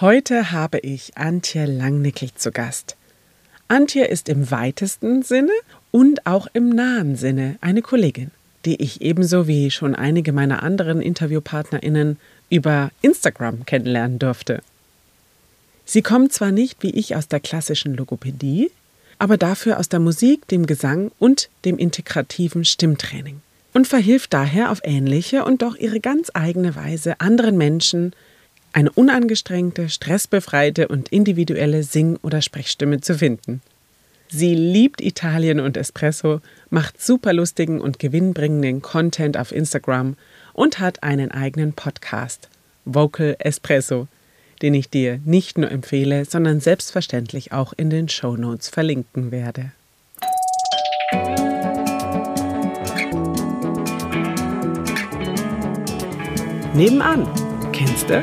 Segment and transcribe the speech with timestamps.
[0.00, 2.96] Heute habe ich Antje Langnickel zu Gast.
[3.66, 5.50] Antje ist im weitesten Sinne
[5.90, 8.30] und auch im nahen Sinne eine Kollegin,
[8.64, 12.16] die ich ebenso wie schon einige meiner anderen InterviewpartnerInnen
[12.48, 14.62] über Instagram kennenlernen durfte.
[15.84, 18.70] Sie kommt zwar nicht wie ich aus der klassischen Logopädie,
[19.18, 23.40] aber dafür aus der Musik, dem Gesang und dem integrativen Stimmtraining
[23.74, 28.12] und verhilft daher auf ähnliche und doch ihre ganz eigene Weise anderen Menschen
[28.72, 33.62] eine unangestrengte, stressbefreite und individuelle Sing- oder Sprechstimme zu finden.
[34.30, 40.16] Sie liebt Italien und Espresso, macht superlustigen und gewinnbringenden Content auf Instagram
[40.52, 42.48] und hat einen eigenen Podcast,
[42.84, 44.06] Vocal Espresso,
[44.60, 49.72] den ich dir nicht nur empfehle, sondern selbstverständlich auch in den Show Notes verlinken werde.
[56.74, 57.26] Nebenan,
[57.72, 58.22] kennst du?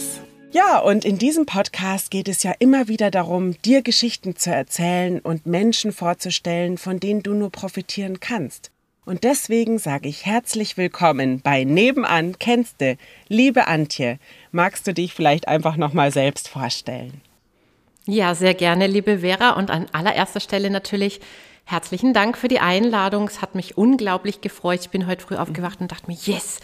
[0.53, 5.21] Ja, und in diesem Podcast geht es ja immer wieder darum, dir Geschichten zu erzählen
[5.21, 8.69] und Menschen vorzustellen, von denen du nur profitieren kannst.
[9.05, 12.97] Und deswegen sage ich herzlich willkommen bei Nebenan kennste.
[13.29, 14.19] Liebe Antje,
[14.51, 17.21] magst du dich vielleicht einfach noch mal selbst vorstellen?
[18.05, 19.51] Ja, sehr gerne, liebe Vera.
[19.51, 21.21] Und an allererster Stelle natürlich
[21.63, 23.29] herzlichen Dank für die Einladung.
[23.29, 24.81] Es hat mich unglaublich gefreut.
[24.81, 26.59] Ich bin heute früh aufgewacht und dachte mir, yes,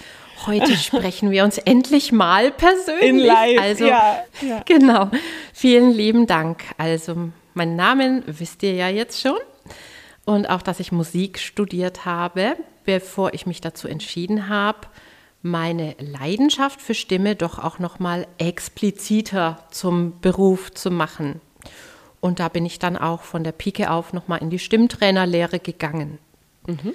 [0.45, 3.09] Heute sprechen wir uns endlich mal persönlich.
[3.09, 4.61] In live, also, ja, ja.
[4.65, 5.09] Genau.
[5.53, 6.63] Vielen lieben Dank.
[6.77, 9.37] Also, meinen Namen wisst ihr ja jetzt schon.
[10.25, 14.87] Und auch, dass ich Musik studiert habe, bevor ich mich dazu entschieden habe,
[15.41, 21.41] meine Leidenschaft für Stimme doch auch noch mal expliziter zum Beruf zu machen.
[22.19, 25.59] Und da bin ich dann auch von der Pike auf noch mal in die Stimmtrainerlehre
[25.59, 26.17] gegangen.
[26.65, 26.93] Mhm.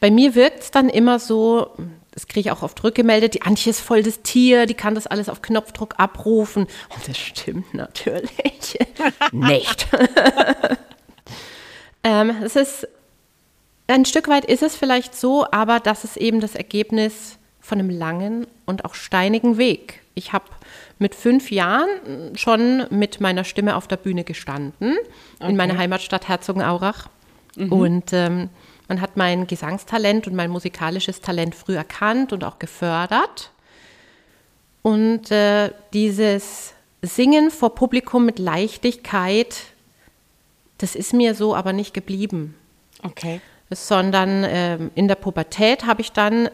[0.00, 1.70] Bei mir wirkt es dann immer so,
[2.12, 5.06] das kriege ich auch oft rückgemeldet, die Antje ist voll das Tier, die kann das
[5.06, 6.66] alles auf Knopfdruck abrufen.
[6.90, 8.30] Und das stimmt natürlich
[9.32, 9.88] nicht.
[12.04, 12.86] ähm, es ist,
[13.86, 17.90] ein Stück weit ist es vielleicht so, aber das ist eben das Ergebnis von einem
[17.90, 20.00] langen und auch steinigen Weg.
[20.14, 20.44] Ich habe
[20.98, 21.88] mit fünf Jahren
[22.34, 24.96] schon mit meiner Stimme auf der Bühne gestanden,
[25.38, 25.50] okay.
[25.50, 27.08] in meiner Heimatstadt Herzogenaurach.
[27.56, 27.72] Mhm.
[27.72, 28.50] Und ähm,
[28.92, 33.50] man hat mein Gesangstalent und mein musikalisches Talent früh erkannt und auch gefördert.
[34.82, 39.62] Und äh, dieses Singen vor Publikum mit Leichtigkeit,
[40.76, 42.54] das ist mir so aber nicht geblieben.
[43.02, 43.40] Okay.
[43.70, 46.48] Sondern äh, in der Pubertät habe ich dann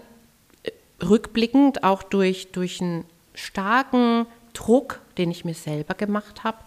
[0.62, 0.71] äh,
[1.04, 3.04] rückblickend auch durch, durch einen
[3.34, 6.59] starken Druck, den ich mir selber gemacht habe,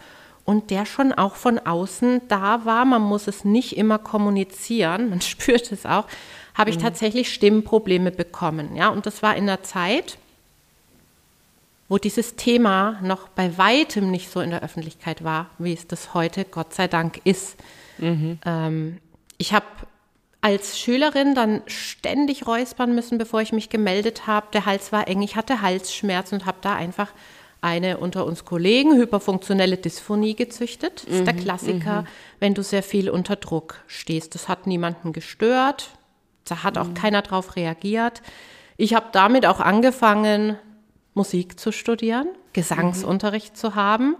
[0.44, 2.84] und der schon auch von außen da war.
[2.84, 6.06] Man muss es nicht immer kommunizieren, man spürt es auch.
[6.54, 6.82] Habe ich mhm.
[6.82, 8.76] tatsächlich Stimmprobleme bekommen.
[8.76, 10.18] Ja, und das war in der Zeit,
[11.88, 16.14] wo dieses Thema noch bei weitem nicht so in der Öffentlichkeit war, wie es das
[16.14, 17.56] heute Gott sei Dank ist.
[17.98, 18.38] Mhm.
[18.44, 18.98] Ähm,
[19.38, 19.66] ich habe
[20.40, 24.48] als Schülerin dann ständig räuspern müssen, bevor ich mich gemeldet habe.
[24.52, 27.12] Der Hals war eng, ich hatte Halsschmerzen und habe da einfach
[27.62, 31.04] eine unter uns Kollegen hyperfunktionelle Dysphonie gezüchtet.
[31.06, 32.06] Das ist der mhm, Klassiker, mhm.
[32.40, 34.34] wenn du sehr viel unter Druck stehst.
[34.34, 35.90] Das hat niemanden gestört.
[36.44, 36.94] Da hat auch mhm.
[36.94, 38.20] keiner drauf reagiert.
[38.76, 40.58] Ich habe damit auch angefangen,
[41.14, 43.56] Musik zu studieren, Gesangsunterricht mhm.
[43.56, 44.16] zu haben.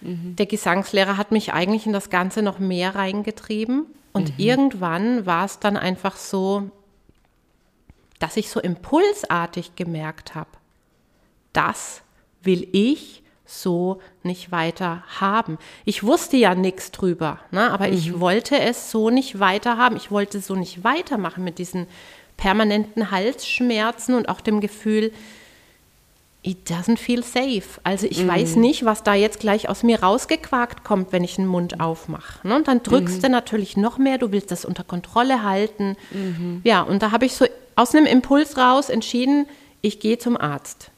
[0.00, 0.34] Mhm.
[0.36, 3.86] Der Gesangslehrer hat mich eigentlich in das Ganze noch mehr reingetrieben.
[4.14, 4.34] Und mhm.
[4.38, 6.70] irgendwann war es dann einfach so,
[8.20, 10.48] dass ich so impulsartig gemerkt habe,
[11.52, 12.00] das
[12.46, 15.58] will ich so nicht weiter haben.
[15.84, 17.70] Ich wusste ja nichts drüber, ne?
[17.70, 17.94] aber mhm.
[17.94, 19.96] ich wollte es so nicht weiter haben.
[19.96, 21.86] Ich wollte so nicht weitermachen mit diesen
[22.36, 25.12] permanenten Halsschmerzen und auch dem Gefühl,
[26.42, 27.80] it doesn't feel safe.
[27.82, 28.28] Also ich mhm.
[28.28, 32.46] weiß nicht, was da jetzt gleich aus mir rausgequakt kommt, wenn ich den Mund aufmache.
[32.46, 32.56] Ne?
[32.56, 33.22] Und dann drückst mhm.
[33.22, 35.96] du natürlich noch mehr, du willst das unter Kontrolle halten.
[36.10, 36.60] Mhm.
[36.64, 39.46] Ja, und da habe ich so aus einem Impuls raus entschieden,
[39.82, 40.90] ich gehe zum Arzt.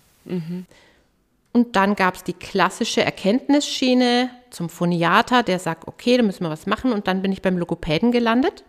[1.53, 6.50] Und dann gab es die klassische Erkenntnisschiene zum Phoniater, der sagt, okay, da müssen wir
[6.50, 6.93] was machen.
[6.93, 8.65] Und dann bin ich beim Logopäden gelandet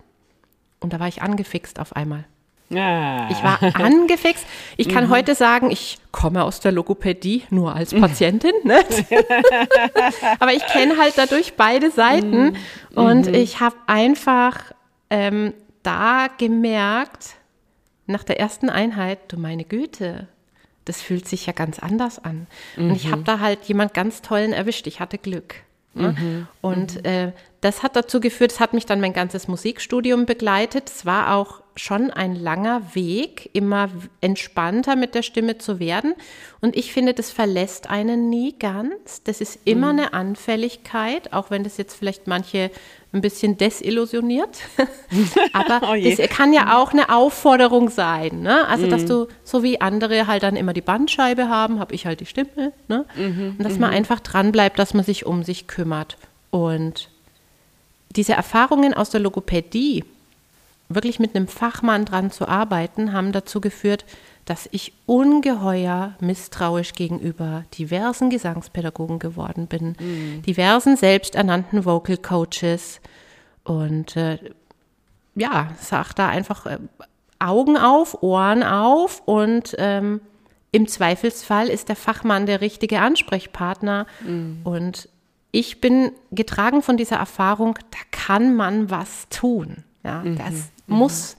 [0.80, 2.26] und da war ich angefixt auf einmal.
[2.74, 3.28] Ah.
[3.31, 4.46] Ich war angefixt.
[4.78, 5.10] Ich kann mhm.
[5.10, 8.54] heute sagen, ich komme aus der Logopädie nur als Patientin.
[8.64, 8.80] Ne?
[10.40, 12.52] Aber ich kenne halt dadurch beide Seiten.
[12.52, 12.56] Mhm.
[12.96, 13.34] Und mhm.
[13.34, 14.72] ich habe einfach
[15.10, 17.36] ähm, da gemerkt,
[18.06, 20.28] nach der ersten Einheit, du meine Güte,
[20.86, 22.48] das fühlt sich ja ganz anders an.
[22.76, 22.90] Mhm.
[22.90, 24.88] Und ich habe da halt jemand ganz tollen erwischt.
[24.88, 25.56] Ich hatte Glück.
[25.94, 26.16] Ne?
[26.18, 26.48] Mhm.
[26.62, 30.90] Und äh, das hat dazu geführt, es hat mich dann mein ganzes Musikstudium begleitet.
[30.90, 33.90] Es war auch schon ein langer Weg, immer
[34.22, 36.14] entspannter mit der Stimme zu werden.
[36.62, 39.24] Und ich finde, das verlässt einen nie ganz.
[39.24, 40.00] Das ist immer mhm.
[40.00, 42.70] eine Anfälligkeit, auch wenn das jetzt vielleicht manche
[43.14, 44.60] ein bisschen desillusioniert.
[45.54, 48.42] Aber oh das kann ja auch eine Aufforderung sein.
[48.42, 48.68] Ne?
[48.68, 48.90] Also, mhm.
[48.92, 52.26] dass du, so wie andere halt dann immer die Bandscheibe haben, habe ich halt die
[52.26, 52.74] Stimme.
[52.88, 53.06] Ne?
[53.16, 53.56] Mhm.
[53.58, 53.98] Und dass man mhm.
[53.98, 56.18] einfach dranbleibt, dass man sich um sich kümmert.
[56.52, 57.10] Und
[58.16, 60.04] diese Erfahrungen aus der Logopädie,
[60.90, 64.06] wirklich mit einem Fachmann dran zu arbeiten, haben dazu geführt,
[64.46, 70.42] dass ich ungeheuer misstrauisch gegenüber diversen Gesangspädagogen geworden bin, mhm.
[70.42, 73.00] diversen selbsternannten Vocal Coaches
[73.64, 74.40] und äh,
[75.36, 76.80] ja, sag da einfach äh,
[77.38, 80.22] Augen auf, Ohren auf und ähm,
[80.72, 84.62] im Zweifelsfall ist der Fachmann der richtige Ansprechpartner mhm.
[84.64, 85.10] und
[85.52, 89.84] ich bin getragen von dieser Erfahrung, da kann man was tun.
[90.04, 90.38] Ja, mhm.
[90.38, 90.96] das mhm.
[90.96, 91.38] muss,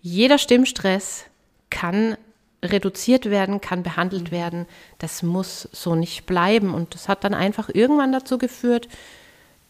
[0.00, 1.24] jeder Stimmstress
[1.70, 2.16] kann
[2.62, 4.36] reduziert werden, kann behandelt mhm.
[4.36, 4.66] werden.
[4.98, 6.74] Das muss so nicht bleiben.
[6.74, 8.88] Und das hat dann einfach irgendwann dazu geführt,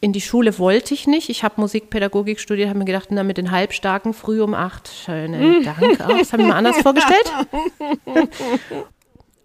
[0.01, 1.31] in die Schule wollte ich nicht.
[1.31, 4.89] Ich habe Musikpädagogik studiert, habe mir gedacht, na, mit den Halbstarken früh um acht.
[4.89, 5.99] Schönen Dank.
[6.07, 7.33] Oh, das habe ich mir anders vorgestellt.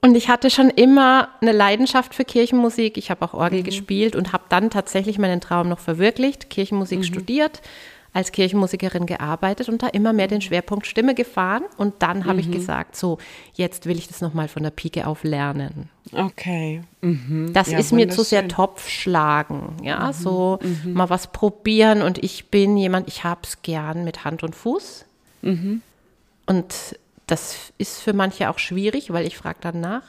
[0.04, 2.98] Und ich hatte schon immer eine Leidenschaft für Kirchenmusik.
[2.98, 3.66] Ich habe auch Orgel mhm.
[3.66, 7.04] gespielt und habe dann tatsächlich meinen Traum noch verwirklicht, Kirchenmusik mhm.
[7.04, 7.62] studiert,
[8.14, 11.64] als Kirchenmusikerin gearbeitet und da immer mehr den Schwerpunkt Stimme gefahren.
[11.78, 12.40] Und dann habe mhm.
[12.40, 13.20] ich gesagt, so,
[13.54, 15.90] jetzt will ich das nochmal von der Pike auf lernen.
[16.12, 16.84] Okay.
[17.02, 17.54] Mhm.
[17.54, 19.78] Das ja, ist mir zu sehr Topf schlagen.
[19.82, 20.14] Ja, mhm.
[20.14, 20.94] so mhm.
[20.94, 22.02] mal was probieren.
[22.02, 25.06] Und ich bin jemand, ich habe es gern mit Hand und Fuß.
[25.42, 25.82] Mhm.
[26.46, 30.04] Und das ist für manche auch schwierig, weil ich frage dann nach.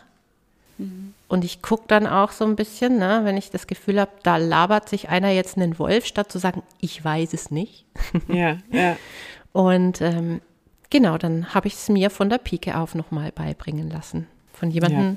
[1.33, 4.37] Und ich gucke dann auch so ein bisschen, ne, wenn ich das Gefühl habe, da
[4.37, 7.87] labert sich einer jetzt einen Wolf, statt zu sagen, ich weiß es nicht.
[8.29, 8.99] Ja, ja.
[9.53, 10.43] Und ähm,
[10.91, 14.27] genau, dann habe ich es mir von der Pike auf nochmal beibringen lassen.
[14.53, 15.17] Von jemandem, ja.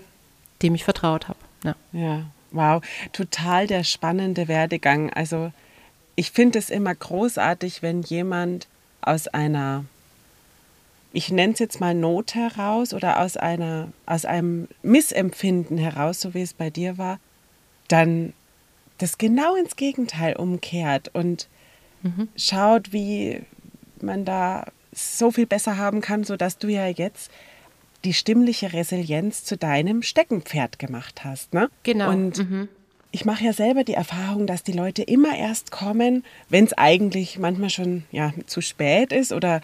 [0.61, 1.39] dem ich vertraut habe.
[1.65, 1.75] Ja.
[1.91, 2.21] ja,
[2.51, 2.81] wow.
[3.11, 5.11] Total der spannende Werdegang.
[5.11, 5.51] Also
[6.15, 8.69] ich finde es immer großartig, wenn jemand
[9.01, 9.83] aus einer
[11.15, 16.33] ich nenne es jetzt mal Not heraus oder aus, einer, aus einem Missempfinden heraus, so
[16.33, 17.19] wie es bei dir war,
[17.87, 18.33] dann
[18.97, 21.47] das genau ins Gegenteil umkehrt und
[22.03, 22.27] mhm.
[22.35, 23.41] schaut, wie
[24.01, 27.31] man da so viel besser haben kann, sodass du ja jetzt
[28.03, 31.53] die stimmliche Resilienz zu deinem Steckenpferd gemacht hast.
[31.53, 31.69] Ne?
[31.83, 32.09] Genau.
[32.09, 32.67] Und mhm.
[33.11, 37.39] ich mache ja selber die Erfahrung, dass die Leute immer erst kommen, wenn es eigentlich
[37.39, 39.61] manchmal schon ja, zu spät ist oder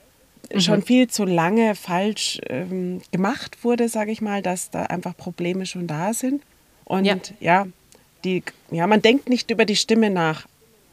[0.57, 0.83] schon mhm.
[0.83, 5.87] viel zu lange falsch ähm, gemacht wurde, sage ich mal, dass da einfach Probleme schon
[5.87, 6.41] da sind.
[6.85, 7.17] Und ja.
[7.39, 7.67] ja,
[8.23, 10.47] die, ja, man denkt nicht über die Stimme nach,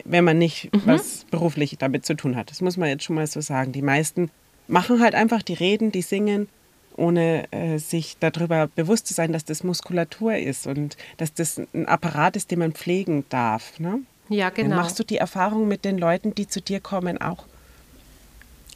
[0.05, 0.83] wenn man nicht mhm.
[0.85, 2.51] was beruflich damit zu tun hat.
[2.51, 3.73] Das muss man jetzt schon mal so sagen.
[3.73, 4.31] Die meisten
[4.67, 6.49] machen halt einfach die Reden, die singen,
[6.97, 11.87] ohne äh, sich darüber bewusst zu sein, dass das Muskulatur ist und dass das ein
[11.87, 13.79] Apparat ist, den man pflegen darf.
[13.79, 14.01] Ne?
[14.29, 14.71] Ja, genau.
[14.71, 17.47] Dann machst du die Erfahrung mit den Leuten, die zu dir kommen, auch?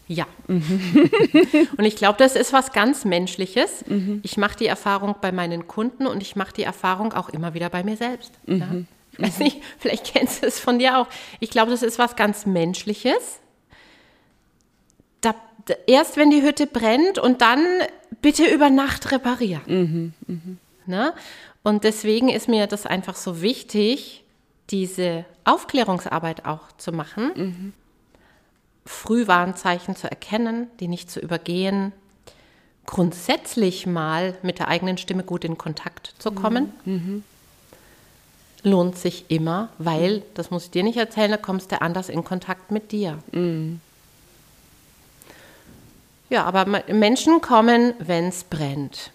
[0.09, 0.27] Ja.
[0.47, 1.69] Mhm.
[1.77, 3.85] und ich glaube, das ist was ganz Menschliches.
[3.87, 4.21] Mhm.
[4.23, 7.71] Ich mache die Erfahrung bei meinen Kunden und ich mache die Erfahrung auch immer wieder
[7.71, 8.33] bei mir selbst.
[8.47, 8.59] Mhm.
[8.59, 8.67] Ja?
[9.13, 11.07] Ich weiß nicht, vielleicht kennst du es von dir auch.
[11.41, 13.41] Ich glaube, das ist was ganz Menschliches.
[15.21, 15.35] Da,
[15.67, 17.65] da, erst wenn die Hütte brennt und dann
[18.21, 19.63] bitte über Nacht reparieren.
[19.67, 20.15] Mhm.
[20.27, 20.59] Mhm.
[20.87, 21.13] Ne?
[21.63, 24.25] Und deswegen ist mir das einfach so wichtig,
[24.71, 27.73] diese Aufklärungsarbeit auch zu machen mhm.
[28.85, 31.93] Frühwarnzeichen zu erkennen, die nicht zu übergehen,
[32.87, 36.73] grundsätzlich mal mit der eigenen Stimme gut in Kontakt zu kommen.
[36.85, 37.25] Mhm.
[38.65, 42.25] Lohnt sich immer, weil, das muss ich dir nicht erzählen, da kommst du anders in
[42.25, 43.19] Kontakt mit dir.
[43.33, 43.81] Mhm.
[46.31, 49.11] Ja, aber Menschen kommen, wenn es brennt.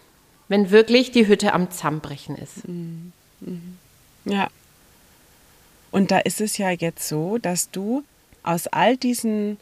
[0.50, 2.68] Wenn wirklich die Hütte am Zusammenbrechen ist.
[2.68, 3.12] Mhm.
[3.42, 3.78] mhm.
[4.26, 4.50] Ja.
[5.90, 8.04] Und da ist es ja jetzt so, dass du
[8.44, 9.58] aus all diesen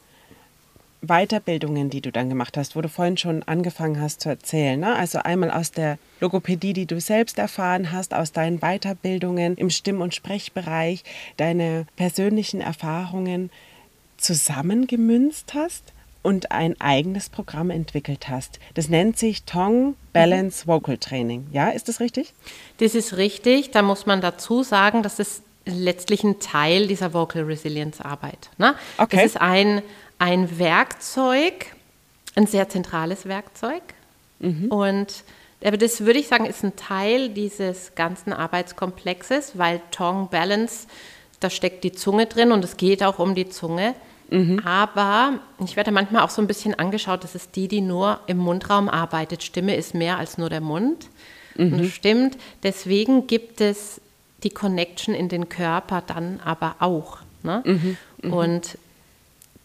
[1.07, 4.79] Weiterbildungen, die du dann gemacht hast, wo du vorhin schon angefangen hast zu erzählen.
[4.79, 4.95] Ne?
[4.95, 10.01] Also einmal aus der Logopädie, die du selbst erfahren hast, aus deinen Weiterbildungen im Stimm-
[10.01, 11.03] und Sprechbereich,
[11.37, 13.49] deine persönlichen Erfahrungen
[14.17, 18.59] zusammengemünzt hast und ein eigenes Programm entwickelt hast.
[18.73, 21.45] Das nennt sich Tongue Balance Vocal Training.
[21.51, 22.33] Ja, ist das richtig?
[22.79, 23.71] Das ist richtig.
[23.71, 28.49] Da muss man dazu sagen, dass es letztlich ein Teil dieser Vocal Resilience Arbeit.
[28.57, 28.75] Ne?
[28.97, 29.17] Okay.
[29.17, 29.81] Das ist ein,
[30.19, 31.67] ein Werkzeug,
[32.35, 33.81] ein sehr zentrales Werkzeug.
[34.39, 34.67] Mhm.
[34.67, 35.23] Und
[35.63, 40.87] aber das würde ich sagen, ist ein Teil dieses ganzen Arbeitskomplexes, weil Tongue Balance,
[41.39, 43.95] da steckt die Zunge drin und es geht auch um die Zunge.
[44.29, 44.59] Mhm.
[44.59, 48.37] Aber ich werde manchmal auch so ein bisschen angeschaut, das ist die, die nur im
[48.37, 49.43] Mundraum arbeitet.
[49.43, 51.09] Stimme ist mehr als nur der Mund.
[51.55, 51.73] Mhm.
[51.73, 52.37] Und das stimmt.
[52.61, 54.01] Deswegen gibt es
[54.45, 57.17] die Connection in den Körper dann aber auch.
[57.43, 57.61] Ne?
[57.65, 57.97] Mhm.
[58.21, 58.33] Mhm.
[58.33, 58.77] Und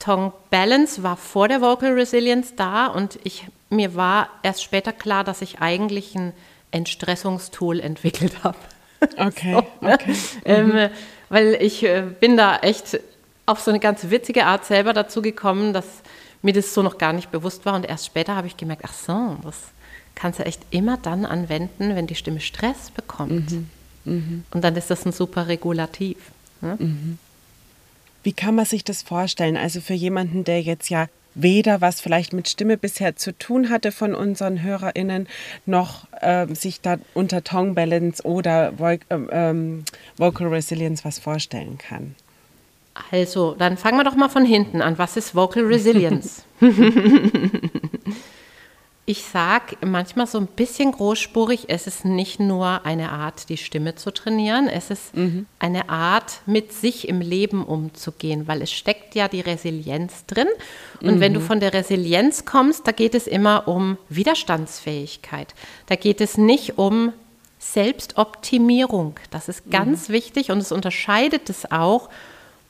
[0.00, 5.22] Tongue Balance war vor der Vocal Resilience da und ich, mir war erst später klar,
[5.22, 6.32] dass ich eigentlich ein
[6.72, 8.56] Entstressungstool entwickelt habe.
[9.16, 9.94] Okay, so, ne?
[9.94, 10.14] okay.
[10.44, 10.88] Ähm, mhm.
[11.28, 12.98] weil ich äh, bin da echt
[13.46, 15.86] auf so eine ganz witzige Art selber dazu gekommen, dass
[16.42, 18.94] mir das so noch gar nicht bewusst war und erst später habe ich gemerkt, ach
[18.94, 19.56] so, das
[20.14, 23.50] kannst du echt immer dann anwenden, wenn die Stimme Stress bekommt.
[23.50, 23.70] Mhm.
[24.04, 24.44] Mhm.
[24.50, 26.16] Und dann ist das ein super Regulativ.
[26.60, 26.76] Ne?
[26.78, 27.18] Mhm.
[28.22, 29.56] Wie kann man sich das vorstellen?
[29.56, 33.92] Also für jemanden, der jetzt ja weder was vielleicht mit Stimme bisher zu tun hatte
[33.92, 35.28] von unseren HörerInnen,
[35.64, 39.84] noch äh, sich da unter Tongue Balance oder Vo ähm, ähm,
[40.16, 42.14] Vocal Resilience was vorstellen kann.
[43.12, 44.98] Also, dann fangen wir doch mal von hinten an.
[44.98, 46.44] Was ist Vocal Resilience?
[49.10, 53.96] ich sage manchmal so ein bisschen großspurig, es ist nicht nur eine Art, die Stimme
[53.96, 55.46] zu trainieren, es ist mhm.
[55.58, 60.46] eine Art, mit sich im Leben umzugehen, weil es steckt ja die Resilienz drin.
[61.00, 61.20] Und mhm.
[61.20, 61.44] wenn du mhm.
[61.44, 65.56] von der Resilienz kommst, da geht es immer um Widerstandsfähigkeit.
[65.86, 67.12] Da geht es nicht um
[67.58, 69.16] Selbstoptimierung.
[69.32, 70.12] Das ist ganz mhm.
[70.12, 72.10] wichtig und es unterscheidet es auch,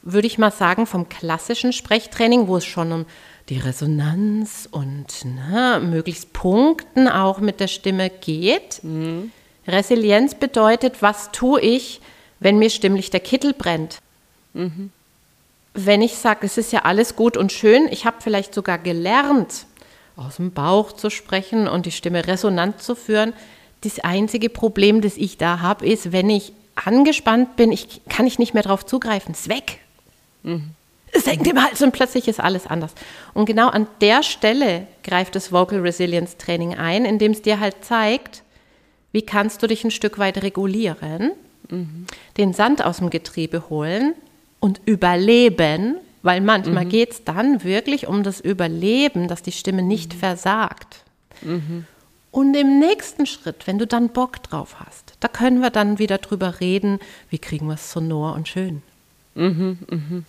[0.00, 3.06] würde ich mal sagen, vom klassischen Sprechtraining, wo es schon um
[3.50, 8.82] die Resonanz und ne, möglichst Punkten auch mit der Stimme geht.
[8.82, 9.32] Mhm.
[9.66, 12.00] Resilienz bedeutet, was tue ich,
[12.38, 13.98] wenn mir stimmlich der Kittel brennt?
[14.54, 14.90] Mhm.
[15.74, 19.66] Wenn ich sage, es ist ja alles gut und schön, ich habe vielleicht sogar gelernt,
[20.16, 23.32] aus dem Bauch zu sprechen und die Stimme resonant zu führen.
[23.80, 28.38] Das einzige Problem, das ich da habe, ist, wenn ich angespannt bin, ich, kann ich
[28.38, 29.32] nicht mehr darauf zugreifen.
[29.32, 29.80] Ist weg.
[30.42, 30.74] Mhm
[31.12, 32.92] es hängt im Hals und plötzlich ist alles anders.
[33.34, 37.84] Und genau an der Stelle greift das Vocal Resilience Training ein, indem es dir halt
[37.84, 38.42] zeigt,
[39.12, 41.32] wie kannst du dich ein Stück weit regulieren,
[41.68, 42.06] mhm.
[42.36, 44.14] den Sand aus dem Getriebe holen
[44.60, 46.90] und überleben, weil manchmal mhm.
[46.90, 50.18] geht es dann wirklich um das Überleben, dass die Stimme nicht mhm.
[50.18, 51.04] versagt.
[51.42, 51.86] Mhm.
[52.30, 56.18] Und im nächsten Schritt, wenn du dann Bock drauf hast, da können wir dann wieder
[56.18, 58.82] drüber reden, wie kriegen wir es sonor und schön.
[59.34, 60.24] Mhm, mhm.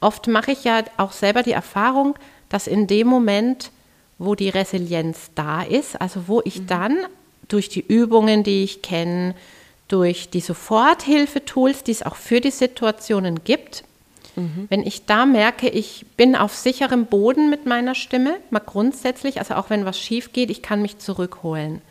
[0.00, 2.14] Oft mache ich ja auch selber die Erfahrung,
[2.48, 3.70] dass in dem Moment,
[4.18, 6.66] wo die Resilienz da ist, also wo ich mhm.
[6.66, 6.98] dann
[7.48, 9.34] durch die Übungen, die ich kenne,
[9.88, 13.84] durch die Soforthilfetools, die es auch für die Situationen gibt,
[14.36, 14.66] mhm.
[14.70, 19.54] wenn ich da merke, ich bin auf sicherem Boden mit meiner Stimme, mal grundsätzlich, also
[19.54, 21.82] auch wenn was schief geht, ich kann mich zurückholen,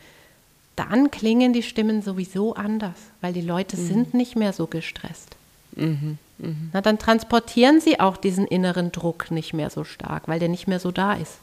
[0.75, 3.88] dann klingen die Stimmen sowieso anders, weil die Leute mhm.
[3.88, 5.36] sind nicht mehr so gestresst.
[5.75, 6.17] Mhm.
[6.37, 6.69] Mhm.
[6.73, 10.67] Na, dann transportieren sie auch diesen inneren Druck nicht mehr so stark, weil der nicht
[10.67, 11.37] mehr so da ist.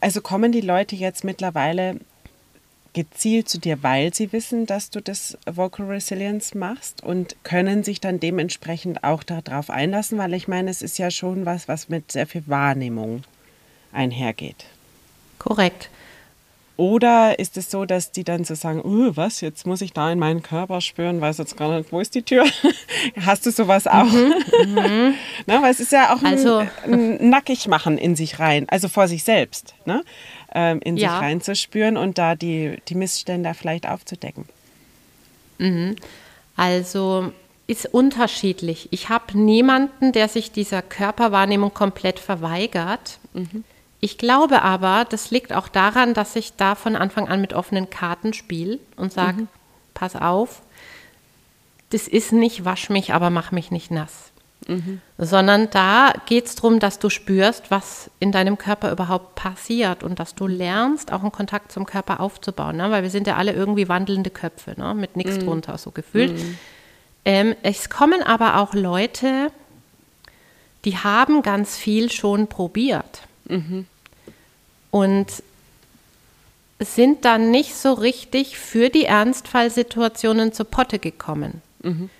[0.00, 1.98] Also kommen die Leute jetzt mittlerweile
[2.92, 8.00] gezielt zu dir, weil sie wissen, dass du das Vocal Resilience machst und können sich
[8.00, 12.10] dann dementsprechend auch darauf einlassen, weil ich meine, es ist ja schon was, was mit
[12.10, 13.22] sehr viel Wahrnehmung
[13.92, 14.64] einhergeht.
[15.38, 15.90] Korrekt.
[16.76, 20.12] Oder ist es so, dass die dann so sagen, uh, was, jetzt muss ich da
[20.12, 22.44] in meinen Körper spüren, weiß jetzt gar nicht, wo ist die Tür?
[23.24, 24.04] Hast du sowas auch?
[24.04, 24.34] Mhm,
[24.74, 25.14] mhm.
[25.46, 29.08] Na, weil es ist ja auch ein, also, ein Nackigmachen in sich rein, also vor
[29.08, 30.04] sich selbst, ne?
[30.54, 31.10] Ähm, in ja.
[31.10, 34.44] sich reinzuspüren und da die, die Missstände vielleicht aufzudecken.
[35.58, 35.96] Mhm.
[36.56, 37.32] Also
[37.66, 38.88] ist unterschiedlich.
[38.90, 43.18] Ich habe niemanden, der sich dieser Körperwahrnehmung komplett verweigert.
[43.34, 43.64] Mhm.
[44.06, 47.90] Ich glaube aber, das liegt auch daran, dass ich da von Anfang an mit offenen
[47.90, 49.48] Karten spiele und sage, mhm.
[49.94, 50.62] pass auf,
[51.90, 54.30] das ist nicht wasch mich, aber mach mich nicht nass.
[54.68, 55.00] Mhm.
[55.18, 60.20] Sondern da geht es darum, dass du spürst, was in deinem Körper überhaupt passiert und
[60.20, 62.76] dass du lernst, auch einen Kontakt zum Körper aufzubauen.
[62.76, 62.88] Ne?
[62.92, 64.94] Weil wir sind ja alle irgendwie wandelnde Köpfe, ne?
[64.94, 65.46] mit nichts mhm.
[65.46, 66.32] drunter, so gefühlt.
[66.32, 66.58] Mhm.
[67.24, 69.50] Ähm, es kommen aber auch Leute,
[70.84, 73.22] die haben ganz viel schon probiert.
[73.48, 73.86] Mhm.
[74.96, 75.26] Und
[76.78, 81.62] sind dann nicht so richtig für die Ernstfallsituationen zur Potte gekommen.
[81.82, 82.10] Mhm.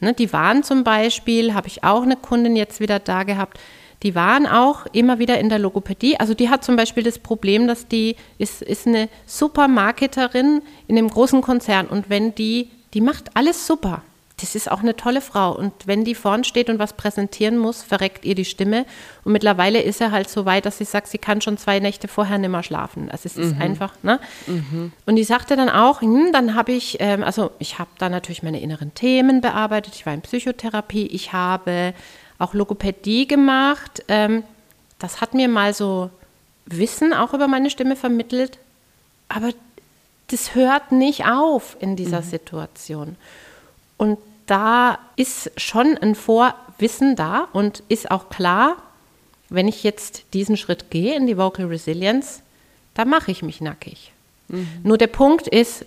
[0.00, 3.58] Ne, die waren zum Beispiel, habe ich auch eine Kundin jetzt wieder da gehabt,
[4.02, 6.18] die waren auch immer wieder in der Logopädie.
[6.18, 11.08] Also die hat zum Beispiel das Problem, dass die ist, ist eine Supermarketerin in einem
[11.08, 14.02] großen Konzern und wenn die, die macht alles super.
[14.42, 15.56] Das ist auch eine tolle Frau.
[15.56, 18.84] Und wenn die vorn steht und was präsentieren muss, verreckt ihr die Stimme.
[19.24, 22.08] Und mittlerweile ist er halt so weit, dass sie sagt, sie kann schon zwei Nächte
[22.08, 23.08] vorher nicht mehr schlafen.
[23.08, 23.62] Also es ist mhm.
[23.62, 24.18] einfach, ne?
[24.48, 24.92] Mhm.
[25.06, 28.42] Und die sagte dann auch, hm, dann habe ich, ähm, also ich habe da natürlich
[28.42, 29.94] meine inneren Themen bearbeitet.
[29.94, 31.06] Ich war in Psychotherapie.
[31.06, 31.94] Ich habe
[32.40, 34.02] auch Logopädie gemacht.
[34.08, 34.42] Ähm,
[34.98, 36.10] das hat mir mal so
[36.66, 38.58] Wissen auch über meine Stimme vermittelt.
[39.28, 39.50] Aber
[40.28, 42.26] das hört nicht auf in dieser mhm.
[42.26, 43.16] Situation.
[43.98, 44.18] Und
[44.52, 48.76] da ist schon ein Vorwissen da und ist auch klar,
[49.48, 52.42] wenn ich jetzt diesen Schritt gehe in die Vocal Resilience,
[52.92, 54.12] da mache ich mich nackig.
[54.48, 54.68] Mhm.
[54.82, 55.86] Nur der Punkt ist,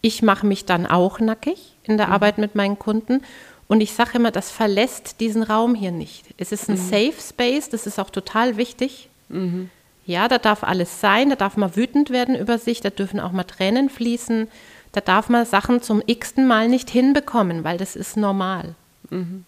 [0.00, 2.12] ich mache mich dann auch nackig in der mhm.
[2.12, 3.20] Arbeit mit meinen Kunden.
[3.66, 6.26] Und ich sage immer, das verlässt diesen Raum hier nicht.
[6.36, 6.88] Es ist ein mhm.
[6.88, 9.08] Safe Space, das ist auch total wichtig.
[9.28, 9.70] Mhm.
[10.06, 13.32] Ja, da darf alles sein, da darf man wütend werden über sich, da dürfen auch
[13.32, 14.46] mal Tränen fließen,
[14.94, 18.74] da darf man Sachen zum x-ten Mal nicht hinbekommen, weil das ist normal.
[19.10, 19.44] Mhm.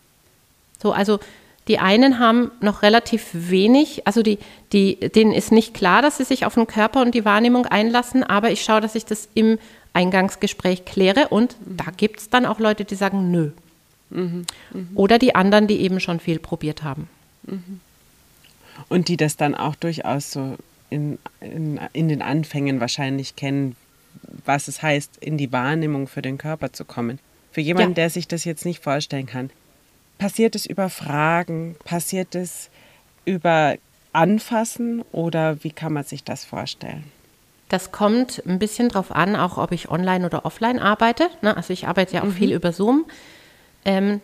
[0.82, 1.20] So, also
[1.68, 4.38] die einen haben noch relativ wenig, also die,
[4.72, 8.22] die, denen ist nicht klar, dass sie sich auf den Körper und die Wahrnehmung einlassen,
[8.22, 9.58] aber ich schaue, dass ich das im
[9.92, 11.76] Eingangsgespräch kläre und mhm.
[11.78, 13.50] da gibt es dann auch Leute, die sagen, nö.
[14.10, 14.46] Mhm.
[14.72, 14.88] Mhm.
[14.94, 17.08] Oder die anderen, die eben schon viel probiert haben.
[17.44, 17.80] Mhm.
[18.88, 20.56] Und die das dann auch durchaus so
[20.90, 23.74] in, in, in den Anfängen wahrscheinlich kennen,
[24.44, 27.18] was es heißt, in die Wahrnehmung für den Körper zu kommen.
[27.52, 27.94] Für jemanden, ja.
[27.94, 29.50] der sich das jetzt nicht vorstellen kann.
[30.18, 31.76] Passiert es über Fragen?
[31.84, 32.70] Passiert es
[33.24, 33.76] über
[34.12, 37.04] Anfassen oder wie kann man sich das vorstellen?
[37.68, 41.28] Das kommt ein bisschen drauf an, auch ob ich online oder offline arbeite.
[41.42, 41.56] Ne?
[41.56, 42.32] Also ich arbeite ja auch mhm.
[42.32, 43.04] viel über Zoom.
[43.84, 44.20] Ähm,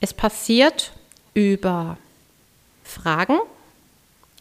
[0.00, 0.92] es passiert
[1.34, 1.98] über
[2.84, 3.38] Fragen,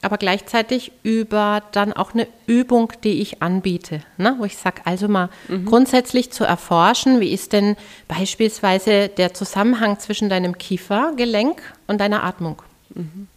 [0.05, 4.35] aber gleichzeitig über dann auch eine Übung, die ich anbiete, ne?
[4.37, 5.65] wo ich sage, also mal mhm.
[5.65, 7.75] grundsätzlich zu erforschen, wie ist denn
[8.07, 12.61] beispielsweise der Zusammenhang zwischen deinem Kiefergelenk und deiner Atmung.
[12.93, 13.27] Mhm.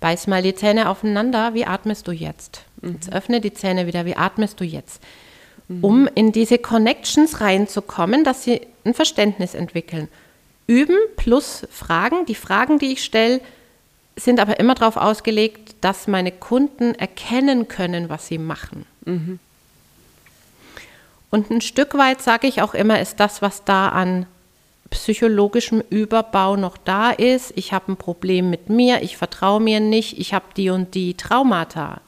[0.00, 2.62] Beiß mal die Zähne aufeinander, wie atmest du jetzt?
[2.82, 2.92] Mhm.
[2.94, 5.00] Jetzt öffne die Zähne wieder, wie atmest du jetzt?
[5.68, 5.84] Mhm.
[5.84, 10.08] Um in diese Connections reinzukommen, dass sie ein Verständnis entwickeln.
[10.66, 12.26] Üben plus Fragen.
[12.26, 13.40] Die Fragen, die ich stelle,
[14.16, 18.86] sind aber immer darauf ausgelegt, dass meine Kunden erkennen können, was sie machen.
[19.04, 19.38] Mhm.
[21.30, 24.26] Und ein Stück weit sage ich auch immer, ist das, was da an
[24.90, 27.52] psychologischem Überbau noch da ist.
[27.56, 31.14] Ich habe ein Problem mit mir, ich vertraue mir nicht, ich habe die und die
[31.14, 32.00] Traumata.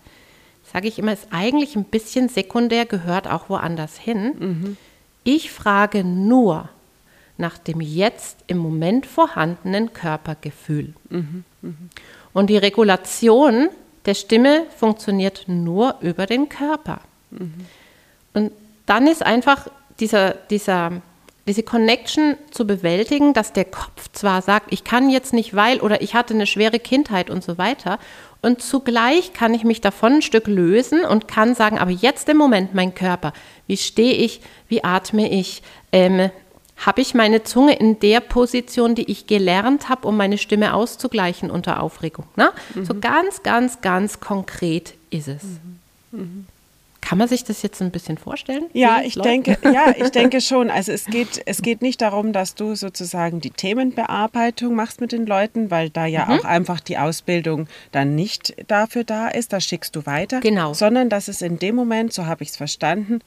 [0.73, 4.35] Sage ich immer, ist eigentlich ein bisschen sekundär, gehört auch woanders hin.
[4.39, 4.77] Mhm.
[5.25, 6.69] Ich frage nur
[7.39, 10.93] nach dem jetzt im Moment vorhandenen Körpergefühl.
[12.33, 13.69] Und die Regulation
[14.05, 17.01] der Stimme funktioniert nur über den Körper.
[18.35, 18.53] Und
[18.87, 19.69] dann ist einfach
[20.01, 21.03] dieser, dieser,
[21.47, 26.01] diese Connection zu bewältigen, dass der Kopf zwar sagt, ich kann jetzt nicht, weil oder
[26.03, 27.99] ich hatte eine schwere Kindheit und so weiter.
[28.41, 32.37] Und zugleich kann ich mich davon ein Stück lösen und kann sagen, aber jetzt im
[32.37, 33.33] Moment mein Körper,
[33.67, 36.31] wie stehe ich, wie atme ich, ähm,
[36.79, 41.51] habe ich meine Zunge in der Position, die ich gelernt habe, um meine Stimme auszugleichen
[41.51, 42.27] unter Aufregung.
[42.37, 42.51] Ne?
[42.75, 42.85] Mhm.
[42.85, 45.43] So ganz, ganz, ganz konkret ist es.
[45.43, 46.21] Mhm.
[46.21, 46.47] Mhm.
[47.01, 48.67] Kann man sich das jetzt ein bisschen vorstellen?
[48.75, 50.71] Ja, ich denke, ja, ich denke schon.
[50.71, 55.25] Also es geht, es geht nicht darum, dass du sozusagen die Themenbearbeitung machst mit den
[55.25, 56.33] Leuten, weil da ja mhm.
[56.33, 59.53] auch einfach die Ausbildung dann nicht dafür da ist.
[59.53, 60.41] Da schickst du weiter.
[60.41, 60.75] Genau.
[60.75, 63.21] Sondern dass es in dem Moment, so habe ich es verstanden,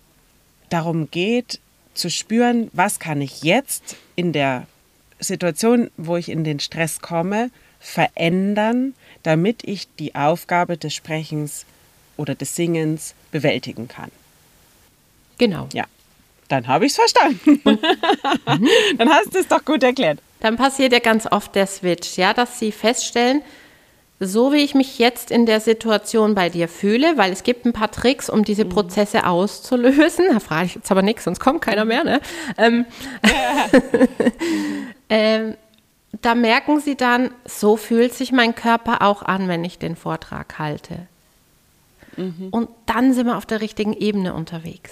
[0.70, 1.60] darum geht,
[1.94, 4.68] zu spüren, was kann ich jetzt in der
[5.20, 11.66] Situation, wo ich in den Stress komme, verändern, damit ich die Aufgabe des Sprechens
[12.18, 14.12] oder des Singens bewältigen kann.
[15.38, 15.68] Genau.
[15.74, 15.86] Ja,
[16.48, 17.62] dann habe ich es verstanden.
[18.98, 20.20] dann hast du es doch gut erklärt.
[20.40, 23.42] Dann passiert ja ganz oft der Switch, ja, dass Sie feststellen,
[24.24, 27.74] so wie ich mich jetzt in der Situation bei dir fühle, weil es gibt ein
[27.74, 28.70] paar Tricks, um diese mhm.
[28.70, 30.26] Prozesse auszulösen.
[30.32, 32.04] Da frage ich jetzt aber nichts, sonst kommt keiner mehr.
[32.04, 32.22] Ne?
[32.60, 32.86] Ähm,
[35.10, 35.56] ähm,
[36.22, 40.60] da merken Sie dann, so fühlt sich mein Körper auch an, wenn ich den Vortrag
[40.60, 41.08] halte.
[42.16, 42.50] Mhm.
[42.52, 44.92] Und dann sind wir auf der richtigen Ebene unterwegs.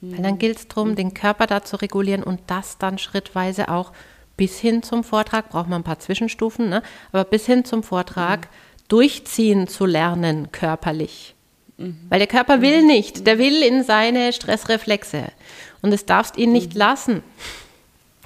[0.00, 0.12] Mhm.
[0.12, 3.90] Weil dann gilt es darum, den Körper da zu regulieren und das dann schrittweise auch
[4.40, 6.82] bis hin zum Vortrag, braucht man ein paar Zwischenstufen, ne?
[7.12, 8.84] aber bis hin zum Vortrag mhm.
[8.88, 11.34] durchziehen zu lernen körperlich.
[11.76, 12.06] Mhm.
[12.08, 12.86] Weil der Körper will mhm.
[12.86, 15.24] nicht, der will in seine Stressreflexe.
[15.82, 16.78] Und es darfst ihn nicht mhm.
[16.78, 17.22] lassen.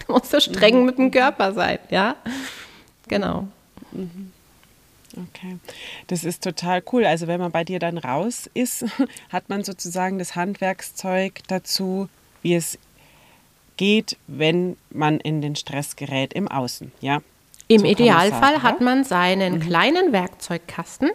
[0.06, 2.14] Du musst so streng mit dem Körper sein, ja?
[3.08, 3.48] Genau.
[5.10, 5.58] Okay,
[6.06, 7.06] das ist total cool.
[7.06, 8.84] Also wenn man bei dir dann raus ist,
[9.30, 12.08] hat man sozusagen das Handwerkszeug dazu,
[12.42, 12.78] wie es
[13.76, 17.20] geht, wenn man in den Stress gerät im Außen, ja?
[17.68, 18.84] Im So Idealfall sagen, hat ja?
[18.84, 21.10] man seinen kleinen Werkzeugkasten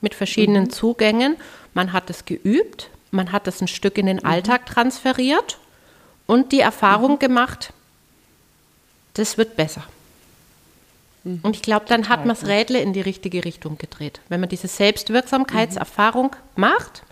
[0.00, 1.36] mit verschiedenen Zugängen.
[1.74, 5.58] Man hat es geübt, man hat es ein Stück in den Alltag transferiert
[6.26, 7.72] und die Erfahrung gemacht,
[9.14, 9.82] das wird besser.
[11.24, 14.20] Und ich glaube, dann hat man das Rädle in die richtige Richtung gedreht.
[14.28, 17.02] Wenn man diese Selbstwirksamkeitserfahrung macht,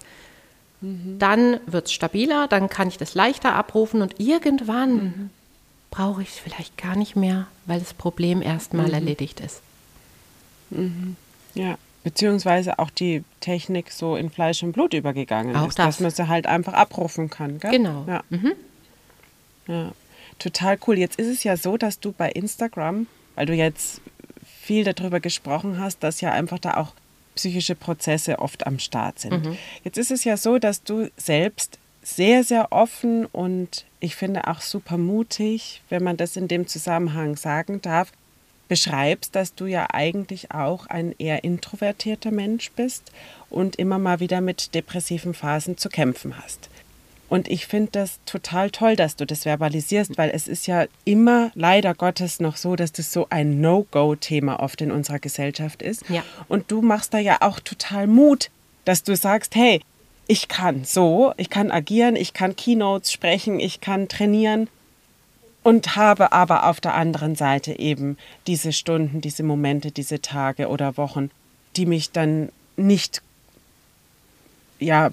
[0.80, 5.30] dann wird es stabiler, dann kann ich das leichter abrufen und irgendwann
[5.90, 9.62] brauche ich es vielleicht gar nicht mehr, weil das Problem erstmal erledigt ist.
[11.54, 15.86] Ja, beziehungsweise auch die Technik so in Fleisch und Blut übergegangen Auch ist, das.
[15.86, 17.58] dass man sie halt einfach abrufen kann.
[17.58, 17.70] Gell?
[17.70, 18.04] Genau.
[18.06, 18.22] Ja.
[19.66, 19.92] ja,
[20.38, 20.98] total cool.
[20.98, 24.00] Jetzt ist es ja so, dass du bei Instagram, weil du jetzt
[24.44, 26.92] viel darüber gesprochen hast, dass ja einfach da auch
[27.36, 29.56] psychische Prozesse oft am Start sind.
[29.84, 34.60] Jetzt ist es ja so, dass du selbst sehr, sehr offen und ich finde auch
[34.60, 38.12] super mutig, wenn man das in dem Zusammenhang sagen darf,
[38.68, 43.12] beschreibst, dass du ja eigentlich auch ein eher introvertierter Mensch bist
[43.50, 46.68] und immer mal wieder mit depressiven Phasen zu kämpfen hast.
[47.28, 51.50] Und ich finde das total toll, dass du das verbalisierst, weil es ist ja immer
[51.54, 56.08] leider Gottes noch so, dass das so ein No-Go-Thema oft in unserer Gesellschaft ist.
[56.08, 56.22] Ja.
[56.48, 58.50] Und du machst da ja auch total Mut,
[58.84, 59.80] dass du sagst, hey,
[60.28, 64.68] ich kann so, ich kann agieren, ich kann Keynotes sprechen, ich kann trainieren
[65.62, 70.96] und habe aber auf der anderen Seite eben diese Stunden, diese Momente, diese Tage oder
[70.96, 71.30] Wochen,
[71.76, 73.22] die mich dann nicht
[74.78, 75.10] ja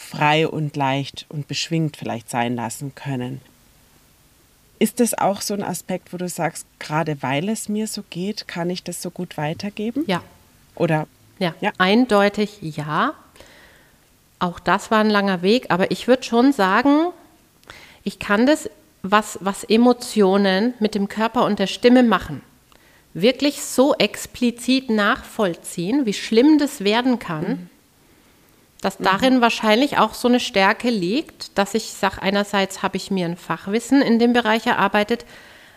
[0.00, 3.40] frei und leicht und beschwingt vielleicht sein lassen können.
[4.78, 8.48] Ist das auch so ein Aspekt, wo du sagst, gerade weil es mir so geht,
[8.48, 10.04] kann ich das so gut weitergeben?
[10.06, 10.22] Ja,
[10.74, 11.06] Oder
[11.38, 11.72] ja, Ja.
[11.78, 13.14] eindeutig ja.
[14.38, 17.08] Auch das war ein langer Weg, aber ich würde schon sagen,
[18.04, 18.70] ich kann das,
[19.02, 22.40] was, was Emotionen mit dem Körper und der Stimme machen,
[23.12, 27.68] wirklich so explizit nachvollziehen, wie schlimm das werden kann,
[28.80, 33.26] dass darin wahrscheinlich auch so eine Stärke liegt, dass ich sage, einerseits habe ich mir
[33.26, 35.26] ein Fachwissen in dem Bereich erarbeitet,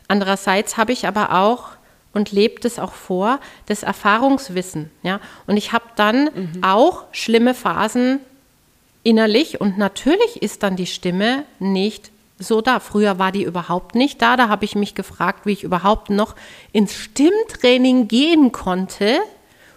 [0.07, 1.69] andererseits habe ich aber auch
[2.13, 4.89] und lebt es auch vor, das Erfahrungswissen.
[5.01, 5.19] Ja?
[5.47, 8.19] Und ich habe dann auch schlimme Phasen
[9.03, 12.79] innerlich und natürlich ist dann die Stimme nicht so da.
[12.79, 14.37] Früher war die überhaupt nicht da.
[14.37, 16.35] Da habe ich mich gefragt, wie ich überhaupt noch
[16.71, 19.19] ins Stimmtraining gehen konnte.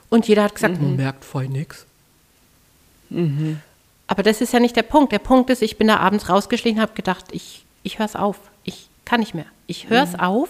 [0.08, 1.85] Und jeder hat gesagt, "Man merkt voll nichts.
[4.06, 5.12] Aber das ist ja nicht der Punkt.
[5.12, 8.38] Der Punkt ist, ich bin da abends rausgeschlichen, habe gedacht, ich, ich höre es auf.
[8.64, 9.46] Ich kann nicht mehr.
[9.66, 10.48] Ich höre es auf.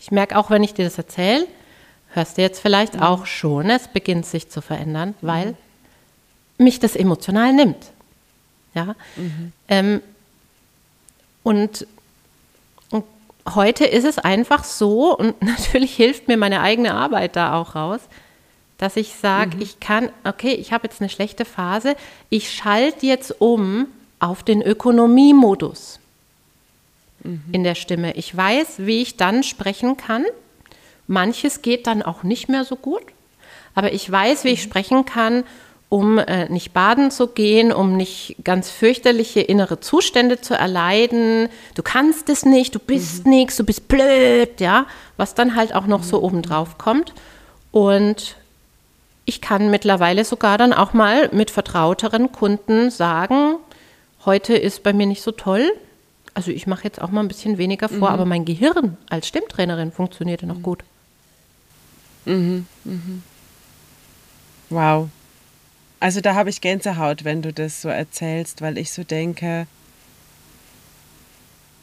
[0.00, 1.46] Ich merke auch, wenn ich dir das erzähle,
[2.12, 5.54] hörst du jetzt vielleicht auch schon, es beginnt sich zu verändern, weil
[6.58, 7.92] mich das emotional nimmt.
[8.74, 8.94] Ja.
[9.68, 10.02] Ähm,
[11.42, 11.86] und,
[12.90, 13.04] und
[13.54, 18.00] heute ist es einfach so, und natürlich hilft mir meine eigene Arbeit da auch raus,
[18.78, 21.96] dass ich sage, ich kann, okay, ich habe jetzt eine schlechte Phase,
[22.28, 23.86] ich schalte jetzt um
[24.18, 26.00] auf den Ökonomiemodus
[27.52, 28.14] in der Stimme.
[28.14, 30.24] Ich weiß, wie ich dann sprechen kann.
[31.06, 33.02] Manches geht dann auch nicht mehr so gut,
[33.74, 35.44] aber ich weiß, wie ich sprechen kann,
[35.88, 41.48] um äh, nicht baden zu gehen, um nicht ganz fürchterliche innere Zustände zu erleiden.
[41.74, 44.86] Du kannst es nicht, du bist nichts, du bist blöd, ja,
[45.16, 47.12] was dann halt auch noch so obendrauf kommt.
[47.70, 48.36] Und
[49.26, 53.56] ich kann mittlerweile sogar dann auch mal mit vertrauteren Kunden sagen,
[54.24, 55.70] heute ist bei mir nicht so toll.
[56.32, 59.90] Also ich mache jetzt auch mal ein bisschen weniger vor, aber mein Gehirn als Stimmtrainerin
[59.90, 60.84] funktionierte noch gut.
[64.70, 65.08] Wow.
[65.98, 69.66] Also da habe ich Gänsehaut, wenn du das so erzählst, weil ich so denke,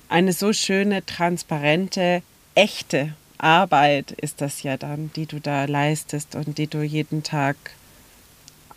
[0.07, 2.21] eine so schöne, transparente,
[2.55, 7.55] echte Arbeit ist das ja dann, die du da leistest und die du jeden Tag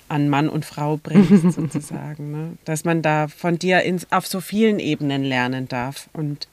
[0.08, 2.32] an Mann und Frau bringst, sozusagen.
[2.32, 2.58] Ne?
[2.64, 6.48] Dass man da von dir ins, auf so vielen Ebenen lernen darf und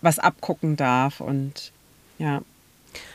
[0.00, 1.72] was abgucken darf und
[2.18, 2.42] ja,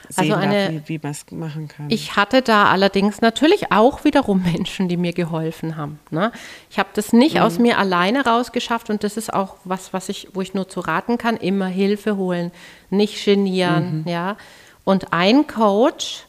[0.10, 1.86] sehen Also eine- darf, wie, wie man es machen kann.
[1.90, 6.00] Ich hatte da allerdings natürlich auch wiederum Menschen, die mir geholfen haben.
[6.10, 6.32] Ne?
[6.70, 10.30] Ich habe das nicht aus mir alleine rausgeschafft und das ist auch was, was ich,
[10.34, 12.52] wo ich nur zu raten kann, immer Hilfe holen,
[12.90, 14.38] nicht genieren, ja.
[14.84, 16.26] Und ein Coach,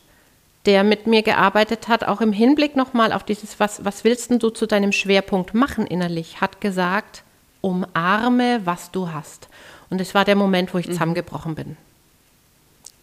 [0.67, 4.41] der mit mir gearbeitet hat, auch im Hinblick nochmal auf dieses, was, was willst denn
[4.41, 7.23] du zu deinem Schwerpunkt machen innerlich, hat gesagt,
[7.61, 9.49] umarme, was du hast.
[9.91, 11.77] Und es war der Moment, wo ich zusammengebrochen bin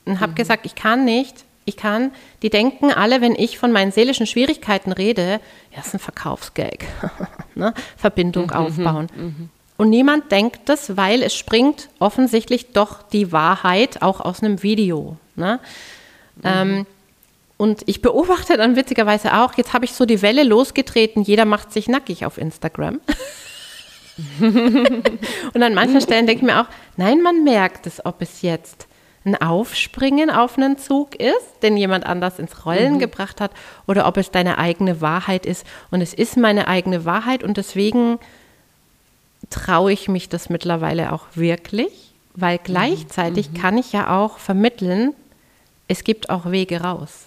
[0.06, 3.92] und habe gesagt, ich kann nicht, ich kann, die denken alle, wenn ich von meinen
[3.92, 5.40] seelischen Schwierigkeiten rede,
[5.74, 6.86] ja, ist ein Verkaufsgag,
[7.56, 7.74] ne?
[7.98, 9.08] Verbindung aufbauen.
[9.78, 15.18] Und niemand denkt das, weil es springt offensichtlich doch die Wahrheit auch aus einem Video.
[15.36, 15.60] Ne?
[16.38, 16.42] Mhm.
[16.44, 16.86] Ähm,
[17.58, 21.74] und ich beobachte dann witzigerweise auch, jetzt habe ich so die Welle losgetreten, jeder macht
[21.74, 23.02] sich nackig auf Instagram.
[24.40, 28.88] und an manchen Stellen denke ich mir auch, nein, man merkt es, ob es jetzt
[29.26, 33.00] ein Aufspringen auf einen Zug ist, den jemand anders ins Rollen mhm.
[33.00, 33.52] gebracht hat,
[33.88, 35.66] oder ob es deine eigene Wahrheit ist.
[35.92, 38.20] Und es ist meine eigene Wahrheit und deswegen
[39.50, 43.54] traue ich mich das mittlerweile auch wirklich, weil gleichzeitig mhm.
[43.56, 45.14] kann ich ja auch vermitteln,
[45.88, 47.26] es gibt auch Wege raus.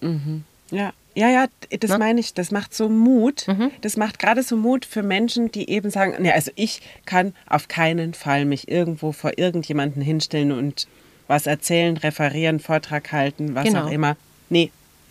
[0.00, 0.44] Mhm.
[0.70, 0.92] Ja.
[1.14, 1.46] Ja, ja,
[1.80, 1.98] das ne?
[1.98, 3.46] meine ich, das macht so Mut.
[3.48, 3.70] Mhm.
[3.80, 7.68] Das macht gerade so Mut für Menschen, die eben sagen, ne, also ich kann auf
[7.68, 10.86] keinen Fall mich irgendwo vor irgendjemanden hinstellen und
[11.26, 13.86] was erzählen, referieren, Vortrag halten, was genau.
[13.86, 14.16] auch immer.
[14.48, 14.70] Nee,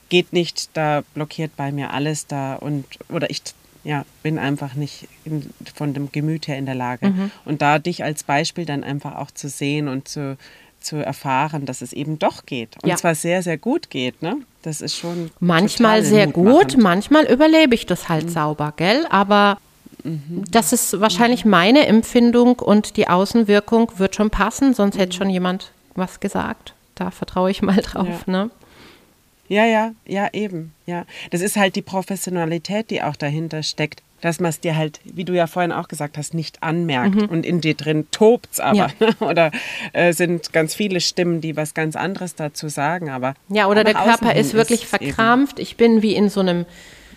[0.10, 3.42] geht nicht, da blockiert bei mir alles da und oder ich
[3.84, 7.08] ja, bin einfach nicht in, von dem Gemüt her in der Lage.
[7.08, 7.32] Mhm.
[7.46, 10.38] Und da dich als Beispiel dann einfach auch zu sehen und zu,
[10.80, 12.76] zu erfahren, dass es eben doch geht.
[12.82, 12.96] Und ja.
[12.96, 14.22] zwar sehr, sehr gut geht.
[14.22, 14.38] Ne?
[14.62, 15.32] Das ist schon.
[15.40, 18.30] Manchmal sehr gut, manchmal überlebe ich das halt mhm.
[18.30, 19.06] sauber, gell?
[19.10, 19.58] Aber
[20.04, 20.44] mhm.
[20.50, 25.18] das ist wahrscheinlich meine Empfindung und die Außenwirkung wird schon passen, sonst hätte mhm.
[25.18, 26.74] schon jemand was gesagt.
[26.96, 28.32] Da vertraue ich mal drauf, ja.
[28.32, 28.50] ne?
[29.50, 31.06] Ja, ja, ja, eben, ja.
[31.32, 35.24] Das ist halt die Professionalität, die auch dahinter steckt dass man es dir halt, wie
[35.24, 37.26] du ja vorhin auch gesagt hast, nicht anmerkt mhm.
[37.26, 38.76] und in dir drin tobt es aber.
[38.78, 38.90] Ja.
[39.20, 39.52] Oder
[39.94, 43.10] äh, sind ganz viele Stimmen, die was ganz anderes dazu sagen.
[43.10, 45.60] Aber ja, oder der Körper ist wirklich verkrampft.
[45.60, 46.66] Ich bin wie in so einem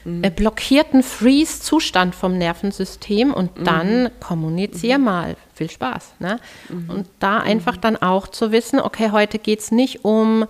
[0.05, 0.25] mhm.
[0.25, 3.65] äh, blockierten Freeze-Zustand vom Nervensystem und mhm.
[3.65, 5.05] dann kommunizier mhm.
[5.05, 5.37] mal.
[5.55, 6.15] Viel Spaß.
[6.19, 6.39] Ne?
[6.69, 6.91] Mhm.
[6.91, 10.47] Und da einfach dann auch zu wissen, okay, heute geht es nicht um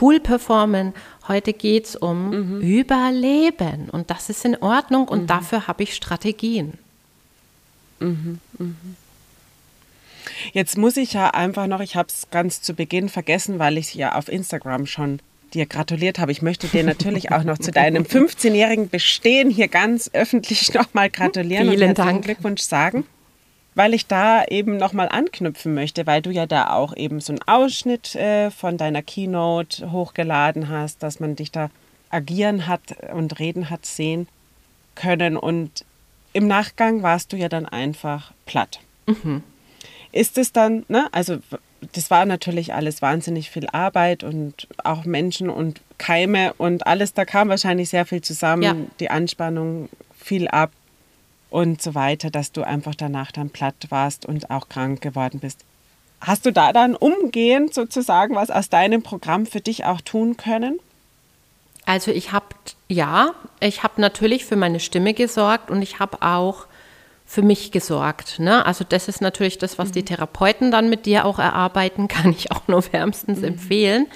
[0.00, 0.94] cool performen.
[1.28, 2.60] Heute geht es um mhm.
[2.60, 5.26] Überleben und das ist in Ordnung und mhm.
[5.26, 6.74] dafür habe ich Strategien.
[8.00, 8.38] Mhm.
[8.58, 8.76] mhm.
[10.52, 13.94] Jetzt muss ich ja einfach noch, ich habe es ganz zu Beginn vergessen, weil ich
[13.94, 15.20] ja auf Instagram schon
[15.54, 16.32] dir gratuliert habe.
[16.32, 21.70] Ich möchte dir natürlich auch noch zu deinem 15-jährigen Bestehen hier ganz öffentlich nochmal gratulieren
[21.70, 22.24] Vielen und Dank.
[22.24, 23.04] Glückwunsch sagen
[23.76, 27.42] weil ich da eben nochmal anknüpfen möchte, weil du ja da auch eben so einen
[27.46, 31.70] Ausschnitt äh, von deiner Keynote hochgeladen hast, dass man dich da
[32.08, 34.28] agieren hat und reden hat sehen
[34.94, 35.36] können.
[35.36, 35.84] Und
[36.32, 38.80] im Nachgang warst du ja dann einfach platt.
[39.06, 39.42] Mhm.
[40.10, 41.36] Ist es dann, ne, also
[41.92, 47.26] das war natürlich alles wahnsinnig viel Arbeit und auch Menschen und Keime und alles, da
[47.26, 48.74] kam wahrscheinlich sehr viel zusammen, ja.
[49.00, 50.70] die Anspannung fiel ab
[51.50, 55.64] und so weiter, dass du einfach danach dann platt warst und auch krank geworden bist.
[56.20, 60.78] Hast du da dann umgehend sozusagen was aus deinem Programm für dich auch tun können?
[61.84, 62.46] Also ich habe,
[62.88, 66.66] ja, ich habe natürlich für meine Stimme gesorgt und ich habe auch
[67.26, 68.38] für mich gesorgt.
[68.38, 68.64] Ne?
[68.66, 69.92] Also das ist natürlich das, was mhm.
[69.92, 73.44] die Therapeuten dann mit dir auch erarbeiten, kann ich auch nur wärmstens mhm.
[73.44, 74.06] empfehlen.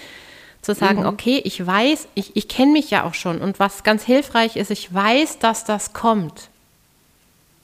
[0.63, 1.07] Zu sagen, mhm.
[1.07, 4.71] okay, ich weiß, ich, ich kenne mich ja auch schon und was ganz hilfreich ist,
[4.71, 6.50] ich weiß, dass das kommt.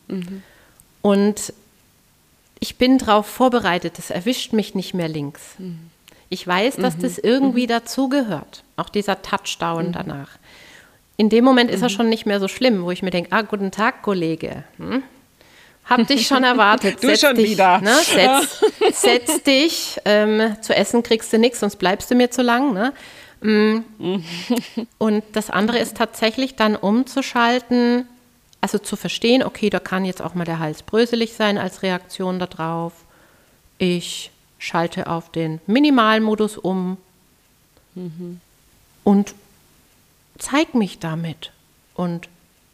[0.08, 0.42] Mhm.
[1.02, 1.52] Und
[2.58, 5.40] ich bin darauf vorbereitet, das erwischt mich nicht mehr links.
[5.58, 5.90] Mhm.
[6.28, 7.02] Ich weiß, dass mhm.
[7.02, 7.68] das irgendwie mhm.
[7.68, 9.92] dazugehört, auch dieser Touchdown mhm.
[9.92, 10.30] danach.
[11.16, 11.92] In dem Moment ist er mhm.
[11.92, 14.64] schon nicht mehr so schlimm, wo ich mir denke, ah, guten Tag, Kollege.
[14.78, 15.02] Hm?
[15.84, 16.96] Hab dich schon erwartet.
[17.02, 17.80] du setz schon dich, wieder.
[17.80, 18.60] Ne, setz,
[19.00, 20.00] setz dich.
[20.04, 22.74] Ähm, zu essen kriegst du nichts, sonst bleibst du mir zu lang.
[22.74, 22.92] Ne?
[23.40, 23.84] Mm.
[24.98, 28.08] Und das andere ist tatsächlich dann umzuschalten,
[28.66, 32.40] also zu verstehen, okay, da kann jetzt auch mal der Hals bröselig sein als Reaktion
[32.40, 32.92] darauf.
[33.78, 36.96] Ich schalte auf den Minimalmodus um
[37.94, 38.40] mhm.
[39.04, 39.36] und
[40.36, 41.52] zeig mich damit
[41.94, 42.28] und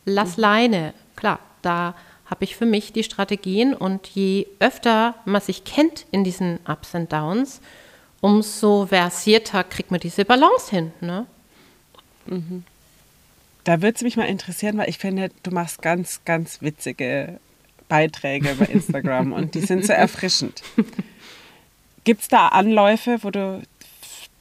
[0.07, 0.42] lass mhm.
[0.42, 0.94] Leine.
[1.14, 6.24] Klar, da habe ich für mich die Strategien und je öfter man sich kennt in
[6.24, 7.61] diesen Ups und Downs,
[8.22, 10.90] umso versierter kriegt man diese Balance hin.
[11.02, 11.26] Ne?
[12.24, 12.64] Mhm.
[13.64, 17.38] Da würde es mich mal interessieren, weil ich finde, du machst ganz, ganz witzige
[17.88, 20.62] Beiträge bei Instagram und die sind so erfrischend.
[22.05, 23.62] Gibt es da Anläufe, wo du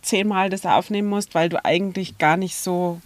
[0.02, 3.02] zehnmal das aufnehmen musst, weil du eigentlich gar nicht so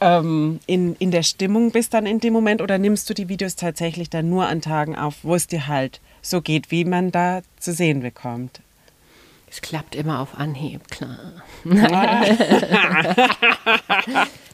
[0.00, 3.54] ähm, in, in der Stimmung bist dann in dem Moment oder nimmst du die Videos
[3.54, 7.42] tatsächlich dann nur an Tagen auf, wo es dir halt so geht, wie man da
[7.58, 8.60] zu sehen bekommt?
[9.52, 11.18] Es klappt immer auf Anhieb, klar.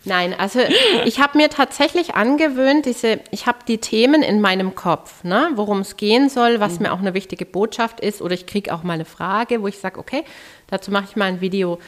[0.04, 0.58] Nein, also
[1.04, 5.82] ich habe mir tatsächlich angewöhnt, diese, ich habe die Themen in meinem Kopf, ne, worum
[5.82, 6.82] es gehen soll, was mhm.
[6.82, 9.78] mir auch eine wichtige Botschaft ist, oder ich kriege auch mal eine Frage, wo ich
[9.78, 10.24] sage, okay,
[10.66, 11.78] dazu mache ich mal ein Video.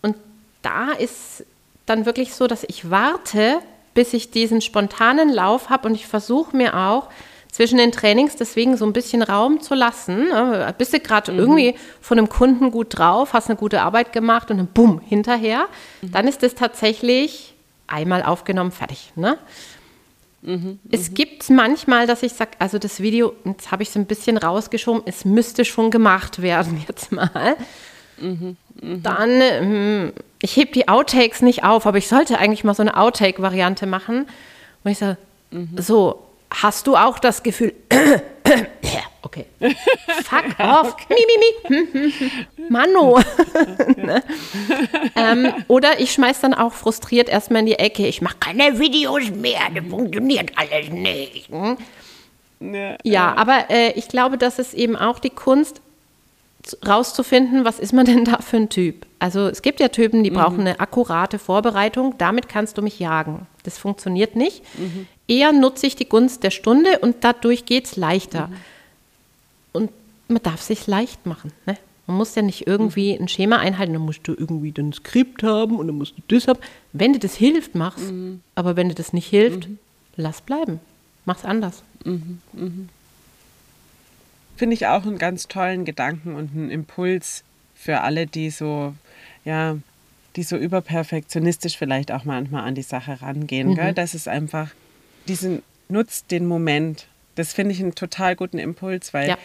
[0.00, 0.16] Und
[0.62, 1.44] da ist
[1.84, 3.58] dann wirklich so, dass ich warte,
[3.92, 7.10] bis ich diesen spontanen Lauf habe und ich versuche mir auch
[7.56, 10.28] zwischen den Trainings deswegen so ein bisschen Raum zu lassen.
[10.28, 10.74] Ne?
[10.76, 11.38] Bist du gerade mhm.
[11.38, 15.66] irgendwie von einem Kunden gut drauf, hast eine gute Arbeit gemacht und dann bumm, hinterher.
[16.02, 16.12] Mhm.
[16.12, 17.54] Dann ist es tatsächlich
[17.86, 19.10] einmal aufgenommen, fertig.
[19.16, 19.38] Ne?
[20.42, 24.04] Mhm, es gibt manchmal, dass ich sage, also das Video, jetzt habe ich es ein
[24.04, 27.56] bisschen rausgeschoben, es müsste schon gemacht werden jetzt mal.
[28.20, 28.98] Mhm, mh.
[29.02, 32.98] Dann, ähm, ich hebe die Outtakes nicht auf, aber ich sollte eigentlich mal so eine
[32.98, 34.26] Outtake-Variante machen.
[34.84, 35.16] Und ich sage,
[35.52, 35.70] mhm.
[35.78, 37.74] so, hast du auch das Gefühl,
[39.22, 39.46] okay,
[40.24, 41.16] fuck off, mi,
[41.70, 42.12] mi, mi,
[42.68, 43.18] Mano.
[43.96, 44.22] ne?
[45.14, 49.30] ähm, oder ich schmeiß dann auch frustriert erstmal in die Ecke, ich mache keine Videos
[49.30, 51.48] mehr, das funktioniert alles nicht.
[51.50, 51.76] Hm?
[52.58, 55.82] Ja, ja, aber äh, ich glaube, das ist eben auch die Kunst,
[56.86, 59.06] rauszufinden, was ist man denn da für ein Typ.
[59.18, 60.34] Also es gibt ja Typen, die mhm.
[60.34, 63.46] brauchen eine akkurate Vorbereitung, damit kannst du mich jagen.
[63.62, 64.62] Das funktioniert nicht.
[64.78, 65.06] Mhm.
[65.28, 68.48] Eher nutze ich die Gunst der Stunde und dadurch geht es leichter.
[68.48, 68.56] Mhm.
[69.72, 69.90] Und
[70.28, 71.52] man darf sich leicht machen.
[71.66, 71.76] Ne?
[72.06, 73.24] Man muss ja nicht irgendwie mhm.
[73.24, 76.46] ein Schema einhalten, dann musst du irgendwie ein Skript haben und dann musst du das
[76.46, 76.60] haben.
[76.92, 78.02] Wenn dir das hilft, mach's.
[78.02, 78.40] Mhm.
[78.54, 79.78] Aber wenn dir das nicht hilft, mhm.
[80.16, 80.80] lass bleiben.
[81.24, 81.82] Mach's anders.
[82.04, 82.40] Mhm.
[82.52, 82.88] Mhm.
[84.56, 87.42] Finde ich auch einen ganz tollen Gedanken und einen Impuls
[87.74, 88.94] für alle, die so,
[89.44, 89.76] ja,
[90.36, 93.70] die so überperfektionistisch vielleicht auch manchmal an die Sache rangehen.
[93.70, 93.74] Mhm.
[93.74, 93.92] Gell?
[93.94, 94.70] Das ist einfach,
[95.28, 97.06] diesen, nutzt den Moment.
[97.34, 99.38] Das finde ich einen total guten Impuls, weil ja.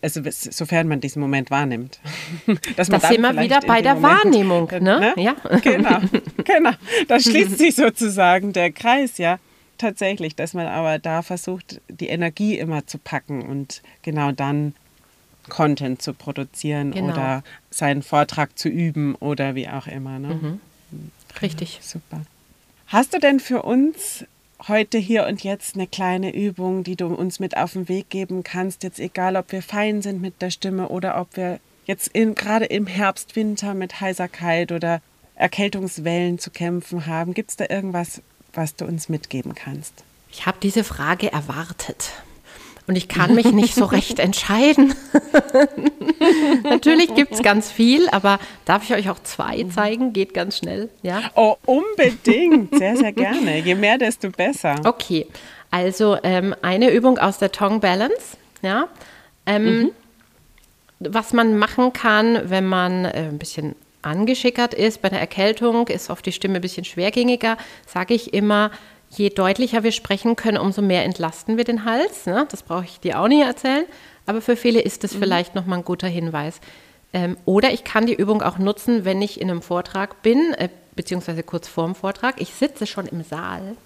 [0.00, 1.98] Also sofern man diesen Moment wahrnimmt.
[2.76, 4.80] Dass man das sind wir wieder bei der Moment, Wahrnehmung, ne?
[4.80, 5.14] ne?
[5.16, 5.34] Ja.
[5.60, 5.98] Genau,
[6.44, 6.70] genau.
[7.08, 9.40] Da schließt sich sozusagen der Kreis, ja
[9.78, 14.74] tatsächlich, dass man aber da versucht, die Energie immer zu packen und genau dann
[15.48, 17.12] Content zu produzieren genau.
[17.12, 20.18] oder seinen Vortrag zu üben oder wie auch immer.
[20.18, 20.34] Ne?
[20.34, 20.60] Mhm.
[21.40, 21.78] Richtig.
[21.80, 22.22] Super.
[22.88, 24.26] Hast du denn für uns
[24.66, 28.42] heute hier und jetzt eine kleine Übung, die du uns mit auf den Weg geben
[28.42, 28.82] kannst?
[28.82, 32.86] Jetzt egal, ob wir fein sind mit der Stimme oder ob wir jetzt gerade im
[32.86, 35.00] Herbst, Winter mit Heiserkeit oder
[35.34, 37.34] Erkältungswellen zu kämpfen haben.
[37.34, 40.04] Gibt es da irgendwas, was du uns mitgeben kannst?
[40.30, 42.12] Ich habe diese Frage erwartet.
[42.88, 44.94] Und ich kann mich nicht so recht entscheiden.
[46.64, 50.14] Natürlich gibt es ganz viel, aber darf ich euch auch zwei zeigen?
[50.14, 50.88] Geht ganz schnell.
[51.02, 51.20] Ja?
[51.34, 52.76] Oh, unbedingt.
[52.76, 53.58] Sehr, sehr gerne.
[53.58, 54.76] Je mehr, desto besser.
[54.84, 55.26] Okay.
[55.70, 58.38] Also ähm, eine Übung aus der Tongue Balance.
[58.62, 58.88] Ja.
[59.44, 59.90] Ähm, mhm.
[61.00, 65.02] Was man machen kann, wenn man äh, ein bisschen angeschickert ist.
[65.02, 67.58] Bei der Erkältung ist oft die Stimme ein bisschen schwergängiger.
[67.86, 68.70] Sage ich immer,
[69.10, 72.26] je deutlicher wir sprechen können, umso mehr entlasten wir den Hals.
[72.26, 72.46] Ne?
[72.50, 73.84] Das brauche ich dir auch nicht erzählen.
[74.26, 75.20] Aber für viele ist das mhm.
[75.20, 76.60] vielleicht nochmal ein guter Hinweis.
[77.12, 80.68] Ähm, oder ich kann die Übung auch nutzen, wenn ich in einem Vortrag bin, äh,
[80.94, 82.40] beziehungsweise kurz vorm Vortrag.
[82.40, 83.76] Ich sitze schon im Saal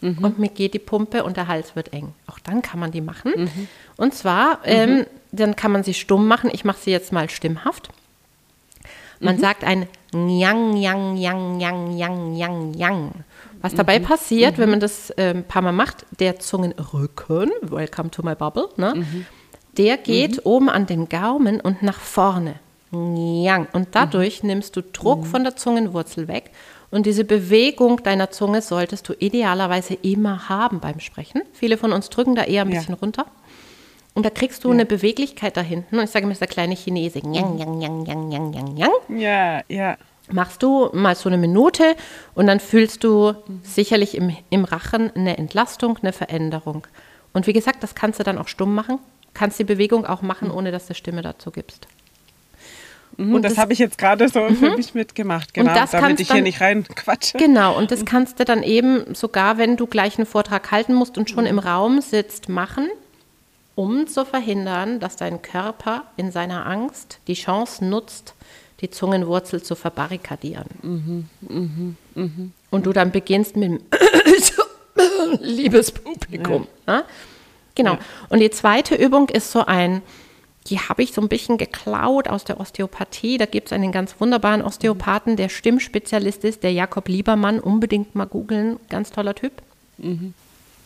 [0.00, 0.18] mhm.
[0.18, 2.12] und mir geht die Pumpe und der Hals wird eng.
[2.26, 3.32] Auch dann kann man die machen.
[3.36, 3.68] Mhm.
[3.96, 5.06] Und zwar, ähm, mhm.
[5.30, 6.50] dann kann man sie stumm machen.
[6.52, 7.90] Ich mache sie jetzt mal stimmhaft.
[9.20, 9.40] Man mhm.
[9.40, 13.10] sagt ein Yang, Yang, Yang, Yang, Yang, Yang, Yang.
[13.64, 13.78] Was mhm.
[13.78, 14.72] dabei passiert, wenn mhm.
[14.72, 18.92] man das äh, ein paar Mal macht, der Zungenrücken, welcome to my bubble, ne?
[18.96, 19.26] Mhm.
[19.78, 20.40] der geht mhm.
[20.44, 22.56] oben an den Gaumen und nach vorne.
[22.92, 26.50] Und dadurch nimmst du Druck von der Zungenwurzel weg.
[26.90, 31.40] Und diese Bewegung deiner Zunge solltest du idealerweise immer haben beim Sprechen.
[31.54, 33.00] Viele von uns drücken da eher ein bisschen ja.
[33.00, 33.26] runter.
[34.12, 34.74] Und da kriegst du ja.
[34.74, 35.98] eine Beweglichkeit da hinten.
[35.98, 37.18] Und ich sage mir, das ist der kleine Chinese.
[37.18, 38.90] Yang, yang, yang, yang, yang, yang, yang.
[39.08, 39.96] Ja, ja.
[40.30, 41.96] Machst du mal so eine Minute
[42.34, 43.60] und dann fühlst du mhm.
[43.62, 46.86] sicherlich im, im Rachen eine Entlastung, eine Veränderung.
[47.32, 48.98] Und wie gesagt, das kannst du dann auch stumm machen.
[49.34, 51.88] Kannst die Bewegung auch machen, ohne dass du Stimme dazu gibst.
[53.16, 54.56] Mhm, und das, das habe ich jetzt gerade so mhm.
[54.56, 57.36] für mich mitgemacht, genau, damit ich dann, hier nicht reinquatsche.
[57.36, 58.04] Genau, und das mhm.
[58.06, 61.50] kannst du dann eben sogar, wenn du gleich einen Vortrag halten musst und schon mhm.
[61.50, 62.88] im Raum sitzt, machen
[63.74, 68.34] um zu verhindern, dass dein Körper in seiner Angst die Chance nutzt,
[68.80, 70.66] die Zungenwurzel zu verbarrikadieren.
[70.82, 72.30] Mhm, mh, mh.
[72.70, 73.80] Und du dann beginnst mit dem
[75.40, 76.66] liebes Publikum.
[76.86, 76.96] Ja.
[76.96, 77.04] Ne?
[77.74, 77.92] Genau.
[77.94, 77.98] Ja.
[78.28, 80.02] Und die zweite Übung ist so ein,
[80.66, 83.38] die habe ich so ein bisschen geklaut aus der Osteopathie.
[83.38, 87.60] Da gibt es einen ganz wunderbaren Osteopathen, der Stimmspezialist ist, der Jakob Liebermann.
[87.60, 88.78] Unbedingt mal googeln.
[88.88, 89.52] Ganz toller Typ.
[89.98, 90.34] Mhm.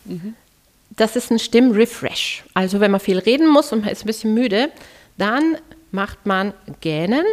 [0.05, 0.35] Mhm
[0.99, 2.43] das ist ein Stimmrefresh.
[2.53, 4.69] Also wenn man viel reden muss und man ist ein bisschen müde,
[5.17, 5.57] dann
[5.91, 7.25] macht man Gähnen,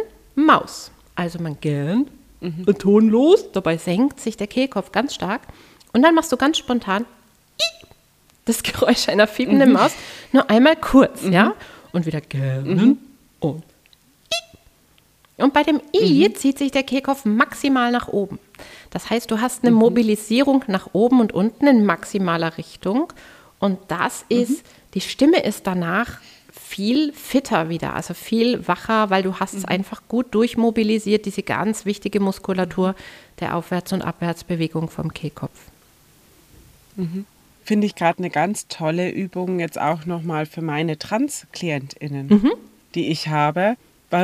[0.45, 0.91] Maus.
[1.15, 2.09] Also man gähnt,
[2.41, 2.65] mhm.
[2.77, 5.41] tonlos, dabei senkt sich der Kehlkopf ganz stark
[5.93, 7.05] und dann machst du ganz spontan
[8.45, 9.75] das Geräusch einer fiebenden mhm.
[9.75, 9.91] Maus
[10.31, 11.33] nur einmal kurz, mhm.
[11.33, 11.53] ja?
[11.91, 12.97] Und wieder gähnen mhm.
[13.39, 13.63] und
[15.37, 16.35] und bei dem I mhm.
[16.35, 18.39] zieht sich der Kehlkopf maximal nach oben.
[18.89, 19.77] Das heißt, du hast eine mhm.
[19.77, 23.13] Mobilisierung nach oben und unten in maximaler Richtung
[23.59, 24.65] Und das ist,
[24.95, 26.17] die Stimme ist danach
[26.67, 31.85] viel fitter wieder, also viel wacher, weil du hast es einfach gut durchmobilisiert, diese ganz
[31.85, 32.93] wichtige Muskulatur
[33.39, 35.57] der Aufwärts- und Abwärtsbewegung vom Kehlkopf.
[37.63, 42.27] Finde ich gerade eine ganz tolle Übung jetzt auch nochmal für meine Trans-KlientInnen,
[42.95, 43.77] die ich habe.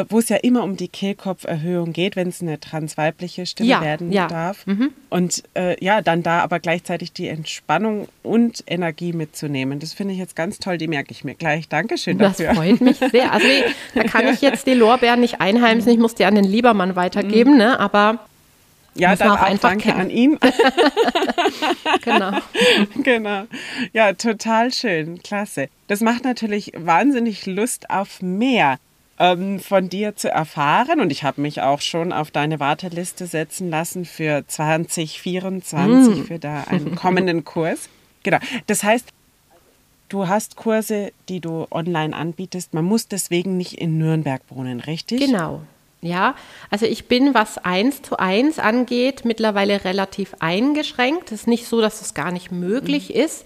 [0.07, 4.13] Wo es ja immer um die Kehlkopferhöhung geht, wenn es eine transweibliche Stimme Ja, werden
[4.13, 4.27] ja.
[4.27, 4.65] darf.
[5.09, 9.79] Und äh, ja, dann da aber gleichzeitig die Entspannung und Energie mitzunehmen.
[9.79, 11.67] Das finde ich jetzt ganz toll, die merke ich mir gleich.
[11.67, 12.55] Dankeschön Das dafür.
[12.55, 13.33] freut mich sehr.
[13.33, 13.45] Also
[13.93, 17.57] da kann ich jetzt die Lorbeeren nicht einheimsen, ich muss die an den Liebermann weitergeben,
[17.57, 17.77] ne?
[17.77, 18.19] aber
[18.95, 19.99] Ja, dann auch auch einfach danke kennen.
[19.99, 20.39] an ihn.
[22.03, 22.31] genau.
[23.03, 23.43] genau.
[23.91, 25.21] Ja, total schön.
[25.23, 25.67] Klasse.
[25.87, 28.77] Das macht natürlich wahnsinnig Lust auf mehr
[29.23, 30.99] ähm, von dir zu erfahren.
[30.99, 36.65] Und ich habe mich auch schon auf deine Warteliste setzen lassen für 2024, für da
[36.65, 37.87] einen kommenden Kurs.
[38.23, 38.39] Genau.
[38.67, 39.07] Das heißt,
[40.09, 42.73] du hast Kurse, die du online anbietest.
[42.73, 45.21] Man muss deswegen nicht in Nürnberg wohnen, richtig?
[45.21, 45.61] Genau.
[46.01, 46.35] Ja,
[46.69, 51.31] also ich bin, was eins zu eins angeht, mittlerweile relativ eingeschränkt.
[51.31, 53.45] Es ist nicht so, dass es gar nicht möglich ist,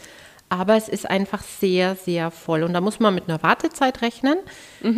[0.50, 2.64] aber es ist einfach sehr, sehr voll.
[2.64, 4.38] Und da muss man mit einer Wartezeit rechnen.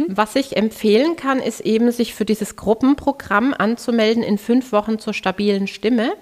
[0.07, 5.13] Was ich empfehlen kann, ist eben, sich für dieses Gruppenprogramm anzumelden in fünf Wochen zur
[5.13, 6.13] stabilen Stimme.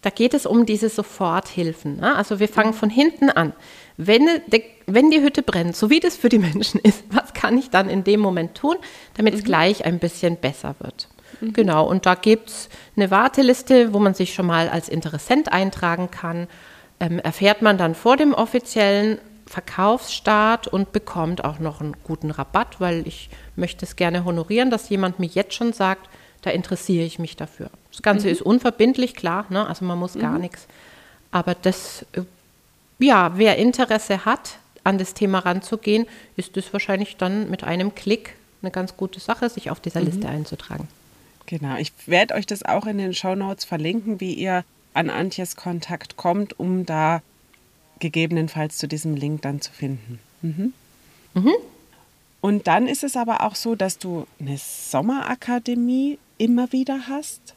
[0.00, 1.98] Da geht es um diese Soforthilfen.
[2.00, 2.16] Ne?
[2.16, 3.52] Also wir fangen von hinten an.
[3.96, 7.56] Wenn, de- wenn die Hütte brennt, so wie das für die Menschen ist, was kann
[7.56, 8.76] ich dann in dem Moment tun,
[9.14, 11.08] damit es gleich ein bisschen besser wird?
[11.40, 16.10] Genau, und da gibt es eine Warteliste, wo man sich schon mal als Interessent eintragen
[16.10, 16.46] kann.
[17.02, 22.80] Ähm, erfährt man dann vor dem offiziellen Verkaufsstart und bekommt auch noch einen guten Rabatt,
[22.80, 26.08] weil ich möchte es gerne honorieren, dass jemand mir jetzt schon sagt,
[26.42, 27.70] da interessiere ich mich dafür.
[27.90, 29.66] Das Ganze ist unverbindlich, klar, ne?
[29.66, 30.68] also man muss gar nichts.
[31.32, 32.22] Aber das, äh,
[33.00, 38.36] ja, wer Interesse hat, an das Thema ranzugehen, ist es wahrscheinlich dann mit einem Klick
[38.62, 40.86] eine ganz gute Sache, sich auf dieser Liste einzutragen.
[41.46, 46.16] Genau, ich werde euch das auch in den Shownotes verlinken, wie ihr an Antjes Kontakt
[46.16, 47.22] kommt, um da
[47.98, 50.18] gegebenenfalls zu diesem Link dann zu finden.
[50.42, 50.72] Mhm.
[52.40, 57.54] Und dann ist es aber auch so, dass du eine Sommerakademie immer wieder hast.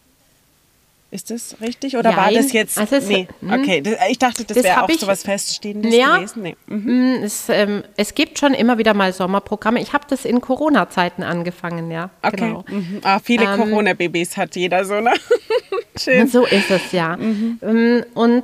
[1.16, 1.96] Ist das richtig?
[1.98, 2.44] Oder war Jein.
[2.44, 2.78] das jetzt?
[2.78, 3.54] Also es- nee, hm.
[3.54, 3.82] okay.
[3.82, 6.18] Das, ich dachte, das, Das wäre auch ich- so was Feststehendes Ja.
[6.18, 6.44] gewesen.
[6.44, 6.56] Nee.
[6.68, 7.20] Mhm.
[7.20, 9.82] Mm, Es, ähm, es gibt schon immer wieder mal Sommerprogramme.
[9.82, 12.10] Ich habe das in Corona-Zeiten angefangen, ja.
[12.22, 12.36] Okay.
[12.36, 12.66] Genau.
[12.70, 13.00] Mhm.
[13.04, 15.14] Ah, viele Ähm, Corona-Babys hat jeder so, ne?
[15.98, 16.28] Schön.
[16.28, 17.18] So ist es ja.
[17.18, 18.44] Ähm, Und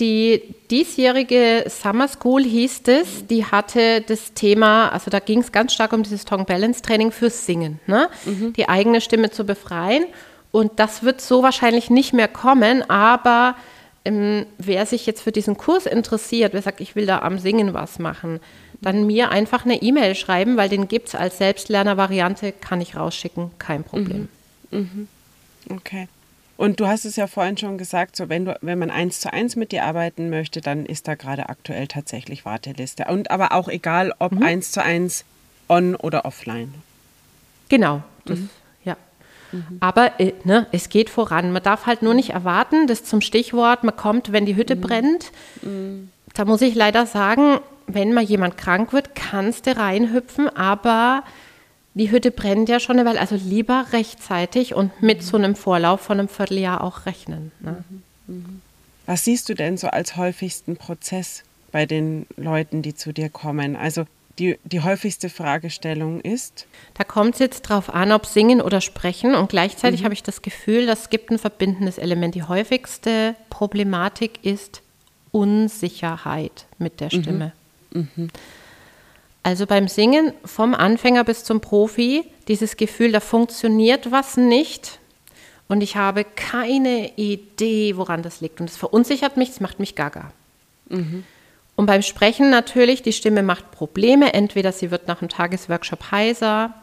[0.00, 5.74] die diesjährige Summer School hieß es, die hatte das Thema, also da ging es ganz
[5.74, 8.08] stark um dieses Tongue Balance Training fürs Singen, ne?
[8.56, 10.04] die eigene Stimme zu befreien.
[10.50, 13.54] Und das wird so wahrscheinlich nicht mehr kommen, aber
[14.04, 17.74] ähm, wer sich jetzt für diesen Kurs interessiert, wer sagt, ich will da am Singen
[17.74, 18.40] was machen,
[18.80, 23.50] dann mir einfach eine E-Mail schreiben, weil den gibt es als Selbstlerner-Variante, kann ich rausschicken,
[23.58, 24.28] kein Problem.
[25.68, 26.08] Okay.
[26.56, 29.32] Und du hast es ja vorhin schon gesagt, so wenn du, wenn man eins zu
[29.32, 33.04] eins mit dir arbeiten möchte, dann ist da gerade aktuell tatsächlich Warteliste.
[33.04, 35.24] Und aber auch egal, ob eins zu eins
[35.68, 36.74] on oder offline.
[37.68, 38.38] Genau, das,
[39.52, 39.58] ja.
[39.80, 41.52] Aber äh, ne, es geht voran.
[41.52, 45.32] Man darf halt nur nicht erwarten, das zum Stichwort, man kommt, wenn die Hütte brennt.
[46.34, 51.24] Da muss ich leider sagen, wenn mal jemand krank wird, kannst du reinhüpfen, aber
[51.94, 53.20] die Hütte brennt ja schon eine Weile.
[53.20, 57.50] Also lieber rechtzeitig und mit so einem Vorlauf von einem Vierteljahr auch rechnen.
[57.60, 57.82] Ne?
[59.06, 61.42] Was siehst du denn so als häufigsten Prozess
[61.72, 63.74] bei den Leuten, die zu dir kommen?
[63.74, 64.04] Also
[64.38, 69.34] die, die häufigste Fragestellung ist, Da kommt es jetzt drauf an, ob singen oder sprechen.
[69.34, 72.34] Und gleichzeitig habe ich das Gefühl, das gibt ein verbindendes Element.
[72.34, 74.82] Die häufigste Problematik ist
[75.30, 77.52] Unsicherheit mit der Stimme.
[79.42, 84.98] Also beim Singen vom Anfänger bis zum Profi, dieses Gefühl, da funktioniert was nicht.
[85.68, 88.60] Und ich habe keine Idee, woran das liegt.
[88.60, 90.32] Und das verunsichert mich, das macht mich gaga.
[91.78, 94.34] Und beim Sprechen natürlich, die Stimme macht Probleme.
[94.34, 96.74] Entweder sie wird nach einem Tagesworkshop heiser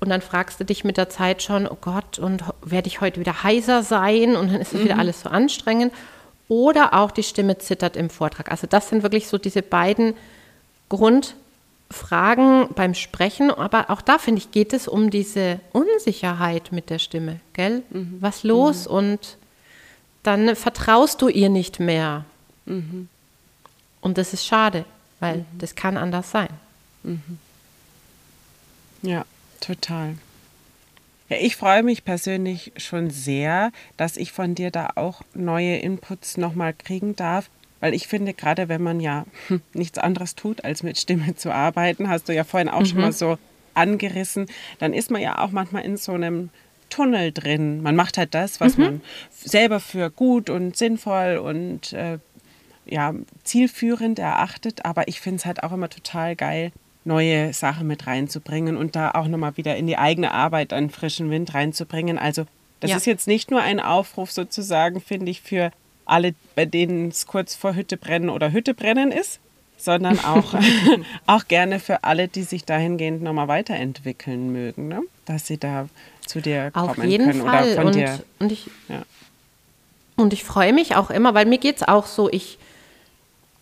[0.00, 3.20] und dann fragst du dich mit der Zeit schon, oh Gott, und werde ich heute
[3.20, 4.34] wieder heiser sein?
[4.34, 5.94] Und dann ist es wieder alles so anstrengend.
[6.48, 8.50] Oder auch die Stimme zittert im Vortrag.
[8.50, 10.14] Also das sind wirklich so diese beiden
[10.88, 13.52] Grundfragen beim Sprechen.
[13.52, 17.38] Aber auch da, finde ich, geht es um diese Unsicherheit mit der Stimme.
[17.52, 17.84] Gell?
[18.18, 18.88] Was los?
[18.88, 19.38] Und
[20.24, 22.24] dann vertraust du ihr nicht mehr.
[24.04, 24.84] Und das ist schade,
[25.18, 26.50] weil das kann anders sein.
[29.00, 29.24] ja,
[29.60, 30.16] total.
[31.30, 36.36] Ja, ich freue mich persönlich schon sehr, dass ich von dir da auch neue Inputs
[36.36, 37.48] nochmal kriegen darf,
[37.80, 41.50] weil ich finde, gerade wenn man ja hm, nichts anderes tut, als mit Stimme zu
[41.50, 42.86] arbeiten, hast du ja vorhin auch mhm.
[42.86, 43.38] schon mal so
[43.72, 44.48] angerissen,
[44.80, 46.50] dann ist man ja auch manchmal in so einem
[46.90, 47.82] Tunnel drin.
[47.82, 48.84] Man macht halt das, was mhm.
[48.84, 49.00] man
[49.30, 52.18] selber für gut und sinnvoll und äh,
[52.86, 53.14] ja,
[53.44, 56.72] zielführend erachtet, aber ich finde es halt auch immer total geil,
[57.04, 61.30] neue Sachen mit reinzubringen und da auch nochmal wieder in die eigene Arbeit einen frischen
[61.30, 62.18] Wind reinzubringen.
[62.18, 62.46] Also
[62.80, 62.96] das ja.
[62.96, 65.70] ist jetzt nicht nur ein Aufruf sozusagen, finde ich, für
[66.06, 69.40] alle, bei denen es kurz vor Hütte brennen oder Hütte brennen ist,
[69.76, 70.54] sondern auch,
[71.26, 75.02] auch gerne für alle, die sich dahingehend nochmal weiterentwickeln mögen, ne?
[75.24, 75.88] dass sie da
[76.26, 77.64] zu dir kommen Auf jeden können Fall.
[77.64, 78.18] oder von und, dir.
[78.38, 79.02] Und ich, ja.
[80.16, 82.58] und ich freue mich auch immer, weil mir geht es auch so, ich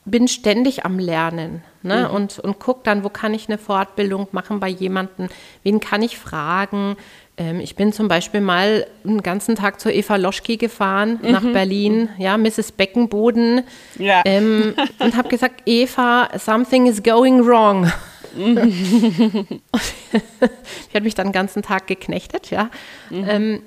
[0.04, 2.08] bin ständig am Lernen ne?
[2.08, 2.14] Mhm.
[2.14, 5.28] und, und gucke dann, wo kann ich eine Fortbildung machen bei jemandem,
[5.62, 6.96] wen kann ich fragen.
[7.36, 11.30] Ähm, ich bin zum Beispiel mal einen ganzen Tag zur Eva Loschki gefahren mhm.
[11.30, 12.72] nach Berlin, ja, Mrs.
[12.72, 13.62] Beckenboden
[13.98, 14.22] ja.
[14.24, 17.90] ähm, und habe gesagt, Eva, something is going wrong.
[18.34, 19.46] Mhm.
[20.90, 22.70] die hat mich dann den ganzen Tag geknechtet, ja.
[23.10, 23.26] Mhm.
[23.28, 23.62] Ähm,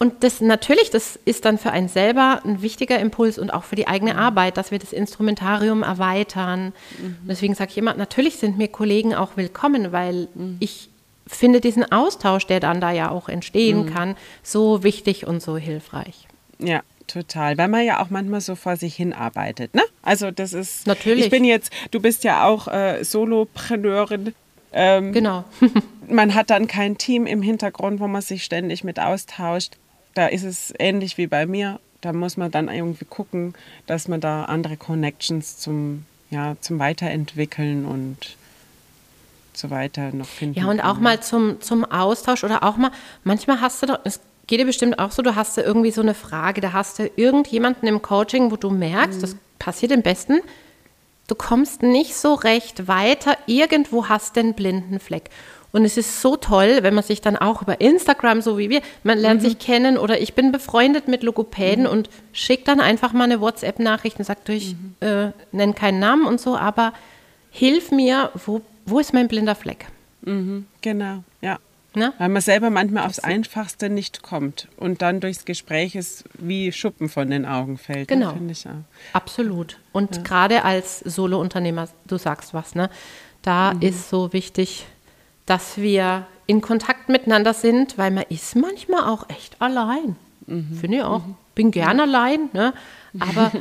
[0.00, 3.74] und das natürlich, das ist dann für einen selber ein wichtiger Impuls und auch für
[3.74, 4.18] die eigene mhm.
[4.20, 6.72] Arbeit, dass wir das Instrumentarium erweitern.
[6.98, 7.16] Mhm.
[7.28, 10.56] Deswegen sage ich immer, natürlich sind mir Kollegen auch willkommen, weil mhm.
[10.60, 10.88] ich
[11.26, 13.94] finde diesen Austausch, der dann da ja auch entstehen mhm.
[13.94, 16.28] kann, so wichtig und so hilfreich.
[16.60, 19.82] Ja, total, weil man ja auch manchmal so vor sich hin arbeitet, ne?
[20.02, 21.24] Also das ist natürlich.
[21.24, 24.32] Ich bin jetzt, du bist ja auch äh, Solopreneurin.
[24.72, 25.44] Ähm, genau.
[26.08, 29.76] man hat dann kein Team im Hintergrund, wo man sich ständig mit austauscht
[30.18, 31.78] da ist es ähnlich wie bei mir.
[32.00, 33.54] Da muss man dann irgendwie gucken,
[33.86, 38.36] dass man da andere Connections zum, ja, zum Weiterentwickeln und
[39.52, 40.58] so weiter noch finden.
[40.58, 42.90] Ja, und auch mal zum, zum Austausch oder auch mal,
[43.22, 46.00] manchmal hast du doch, es geht dir bestimmt auch so, du hast da irgendwie so
[46.00, 49.22] eine Frage, da hast du irgendjemanden im Coaching, wo du merkst, mhm.
[49.22, 50.40] das passiert im Besten,
[51.28, 55.30] du kommst nicht so recht weiter, irgendwo hast du einen blinden Fleck.
[55.72, 58.80] Und es ist so toll, wenn man sich dann auch über Instagram, so wie wir,
[59.02, 59.46] man lernt mhm.
[59.46, 61.90] sich kennen oder ich bin befreundet mit Logopäden mhm.
[61.90, 64.94] und schickt dann einfach mal eine WhatsApp-Nachricht und sagt, du, ich mhm.
[65.00, 66.92] äh, nenne keinen Namen und so, aber
[67.50, 69.86] hilf mir, wo, wo ist mein blinder Fleck?
[70.22, 70.66] Mhm.
[70.80, 71.58] Genau, ja.
[71.94, 72.12] Na?
[72.18, 77.08] Weil man selber manchmal aufs Einfachste nicht kommt und dann durchs Gespräch es wie Schuppen
[77.08, 78.10] von den Augen fällt.
[78.10, 78.34] Ne, genau.
[78.34, 78.54] Ne,
[79.14, 79.78] Absolut.
[79.92, 80.22] Und ja.
[80.22, 82.90] gerade als Solo-Unternehmer, du sagst was, ne?
[83.42, 83.82] Da mhm.
[83.82, 84.86] ist so wichtig,
[85.48, 90.16] dass wir in Kontakt miteinander sind, weil man ist manchmal auch echt allein.
[90.46, 90.78] Mhm.
[90.80, 91.26] Finde ich auch.
[91.26, 91.34] Mhm.
[91.54, 92.72] Bin gern allein, ne?
[93.18, 93.52] aber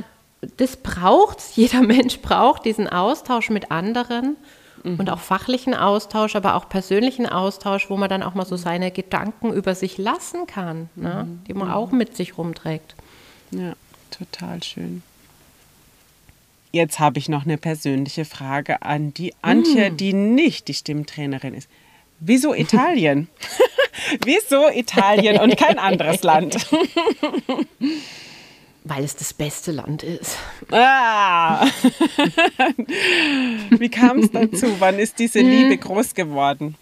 [0.58, 4.38] das braucht Jeder Mensch braucht diesen Austausch mit anderen
[4.84, 5.00] mhm.
[5.00, 8.60] und auch fachlichen Austausch, aber auch persönlichen Austausch, wo man dann auch mal so mhm.
[8.60, 11.26] seine Gedanken über sich lassen kann, ne?
[11.28, 11.44] Mhm.
[11.48, 12.96] die man auch mit sich rumträgt.
[13.52, 13.74] Ja,
[14.12, 15.04] total schön.
[16.72, 19.98] Jetzt habe ich noch eine persönliche Frage an die Antje, mm.
[19.98, 21.70] die nicht die Stimmtrainerin ist.
[22.20, 23.30] Wieso Italien?
[24.26, 26.68] Wieso Italien und kein anderes Land?
[28.84, 30.38] Weil es das beste Land ist.
[30.72, 31.66] Ah.
[33.70, 34.68] Wie kam es dazu?
[34.80, 35.50] Wann ist diese hm.
[35.50, 36.76] Liebe groß geworden?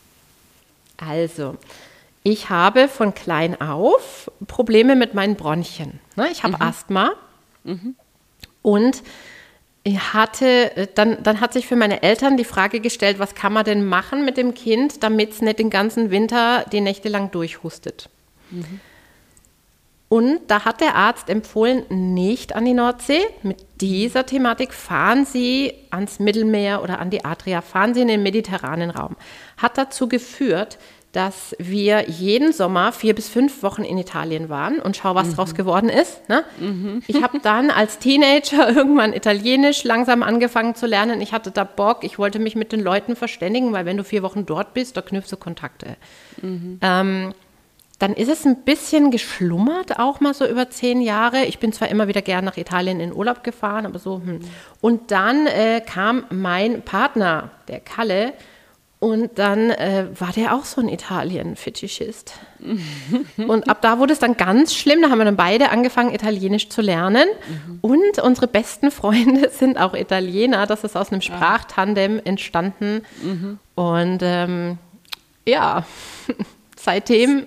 [0.98, 1.58] Also,
[2.24, 6.00] ich habe von klein auf Probleme mit meinen Bronchien.
[6.16, 6.62] Ne, ich habe mhm.
[6.62, 7.14] Asthma.
[7.64, 7.96] Mhm.
[8.62, 9.04] Und
[9.94, 13.66] hatte, äh, dann, dann hat sich für meine Eltern die Frage gestellt, was kann man
[13.66, 18.10] denn machen mit dem Kind, damit es nicht den ganzen Winter die Nächte lang durchhustet.
[18.50, 18.80] Mhm.
[20.08, 23.26] Und da hat der Arzt empfohlen, nicht an die Nordsee.
[23.42, 28.24] Mit dieser Thematik fahren Sie ans Mittelmeer oder an die Adria, fahren Sie in den
[28.24, 29.16] mediterranen Raum.
[29.58, 30.78] Hat dazu geführt,
[31.16, 35.36] dass wir jeden Sommer vier bis fünf Wochen in Italien waren und schau, was mhm.
[35.36, 36.28] draus geworden ist.
[36.28, 36.43] Ne?
[36.59, 37.03] Mhm.
[37.07, 41.22] Ich habe dann als Teenager irgendwann Italienisch langsam angefangen zu lernen.
[41.22, 44.24] Ich hatte da Bock, ich wollte mich mit den Leuten verständigen, weil wenn du vier
[44.24, 45.95] Wochen dort bist, da knüpfst du Kontakte.
[46.41, 46.80] Mhm.
[46.82, 47.34] Ähm,
[47.99, 51.45] dann ist es ein bisschen geschlummert, auch mal so über zehn Jahre.
[51.45, 54.18] Ich bin zwar immer wieder gern nach Italien in Urlaub gefahren, aber so.
[54.18, 54.41] Hm.
[54.82, 58.34] Und dann äh, kam mein Partner, der Kalle,
[59.06, 62.34] und dann äh, war der auch so ein Italien-Fetischist.
[63.38, 65.03] und ab da wurde es dann ganz schlimm.
[65.03, 67.28] Da haben wir dann beide angefangen, Italienisch zu lernen.
[67.47, 67.78] Mhm.
[67.82, 70.66] Und unsere besten Freunde sind auch Italiener.
[70.66, 73.03] Das ist aus einem Sprachtandem entstanden.
[73.22, 73.60] Mhm.
[73.76, 74.80] Und ähm,
[75.45, 75.86] ja,
[76.76, 77.45] seitdem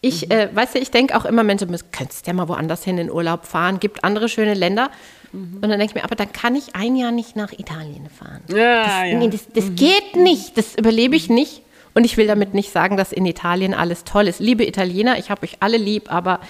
[0.00, 0.32] ich, mhm.
[0.32, 3.08] äh, weißt du, ich denke auch immer, Mensch, du könntest ja mal woanders hin in
[3.08, 4.90] Urlaub fahren, gibt andere schöne Länder.
[5.32, 5.54] Mhm.
[5.56, 8.42] Und dann denke ich mir, aber dann kann ich ein Jahr nicht nach Italien fahren.
[8.48, 9.18] Ja, das, ja.
[9.18, 9.76] Nee, das, das mhm.
[9.76, 11.62] geht nicht, das überlebe ich nicht.
[11.94, 14.38] Und ich will damit nicht sagen, dass in Italien alles toll ist.
[14.38, 16.40] Liebe Italiener, ich habe euch alle lieb, aber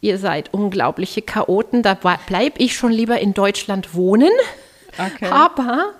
[0.00, 4.30] ihr seid unglaubliche Chaoten, da bleibe ich schon lieber in Deutschland wohnen.
[4.98, 5.26] Okay.
[5.30, 5.92] Aber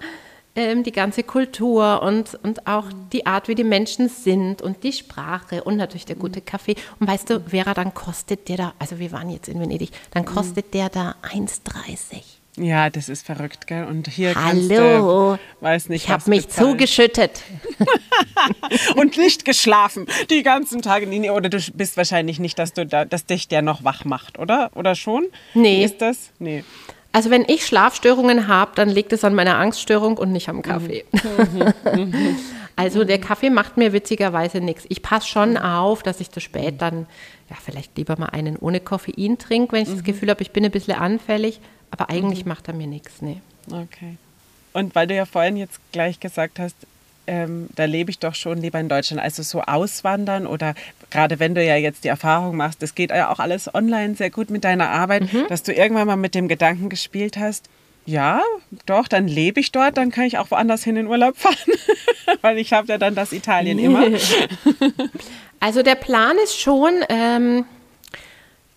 [0.56, 4.92] ähm, die ganze Kultur und, und auch die Art, wie die Menschen sind und die
[4.92, 6.74] Sprache und natürlich der gute Kaffee.
[6.98, 10.24] Und weißt du, Vera, dann kostet der da, also wir waren jetzt in Venedig, dann
[10.24, 12.40] kostet der da 1,30.
[12.56, 13.84] Ja, das ist verrückt, gell?
[13.84, 16.72] Und hier Hallo, du, weiß nicht, ich habe mich bezahlen.
[16.72, 17.42] zugeschüttet
[18.96, 21.06] und nicht geschlafen die ganzen Tage.
[21.32, 24.70] Oder du bist wahrscheinlich nicht, dass du da, dass dich der noch wach macht, oder?
[24.74, 25.26] Oder schon?
[25.54, 25.78] Nee.
[25.78, 26.32] Wie ist das?
[26.38, 26.64] Nee.
[27.12, 31.04] Also wenn ich Schlafstörungen habe, dann liegt es an meiner Angststörung und nicht am Kaffee.
[31.92, 32.36] Mhm.
[32.76, 34.84] also der Kaffee macht mir witzigerweise nichts.
[34.88, 37.06] Ich passe schon auf, dass ich zu spät dann
[37.48, 39.94] ja vielleicht lieber mal einen ohne Koffein trinke, wenn ich mhm.
[39.94, 41.60] das Gefühl habe, ich bin ein bisschen anfällig.
[41.90, 42.50] Aber eigentlich mhm.
[42.50, 43.40] macht er mir nichts, nee.
[43.70, 44.16] Okay.
[44.72, 46.76] Und weil du ja vorhin jetzt gleich gesagt hast,
[47.26, 49.22] ähm, da lebe ich doch schon lieber in Deutschland.
[49.22, 50.74] Also so auswandern oder
[51.10, 54.30] gerade wenn du ja jetzt die Erfahrung machst, das geht ja auch alles online sehr
[54.30, 55.46] gut mit deiner Arbeit, mhm.
[55.48, 57.68] dass du irgendwann mal mit dem Gedanken gespielt hast,
[58.06, 58.42] ja,
[58.86, 61.54] doch, dann lebe ich dort, dann kann ich auch woanders hin in Urlaub fahren,
[62.40, 64.06] weil ich habe ja dann das Italien immer.
[65.62, 67.66] Also der Plan ist schon, ähm,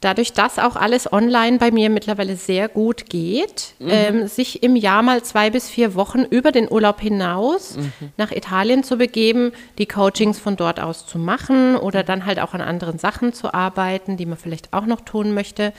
[0.04, 3.90] dadurch, dass auch alles online bei mir mittlerweile sehr gut geht, mhm.
[3.90, 7.92] ähm, sich im Jahr mal zwei bis vier Wochen über den Urlaub hinaus mhm.
[8.18, 12.54] nach Italien zu begeben, die Coachings von dort aus zu machen oder dann halt auch
[12.54, 15.74] an anderen Sachen zu arbeiten, die man vielleicht auch noch tun möchte.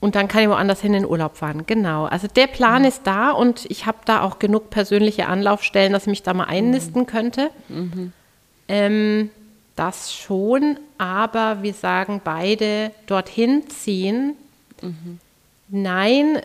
[0.00, 1.64] Und dann kann ich woanders hin in den Urlaub fahren.
[1.66, 2.04] Genau.
[2.04, 2.88] Also der Plan mhm.
[2.88, 6.44] ist da und ich habe da auch genug persönliche Anlaufstellen, dass ich mich da mal
[6.44, 7.06] einnisten mhm.
[7.06, 7.50] könnte.
[7.68, 8.12] Mhm.
[8.68, 9.30] Ähm,
[9.76, 14.34] das schon, aber wir sagen beide dorthin ziehen.
[14.80, 15.20] Mhm.
[15.68, 16.40] Nein,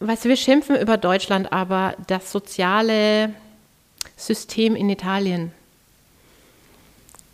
[0.00, 3.32] weißt du, wir schimpfen über Deutschland, aber das soziale
[4.16, 5.52] System in Italien,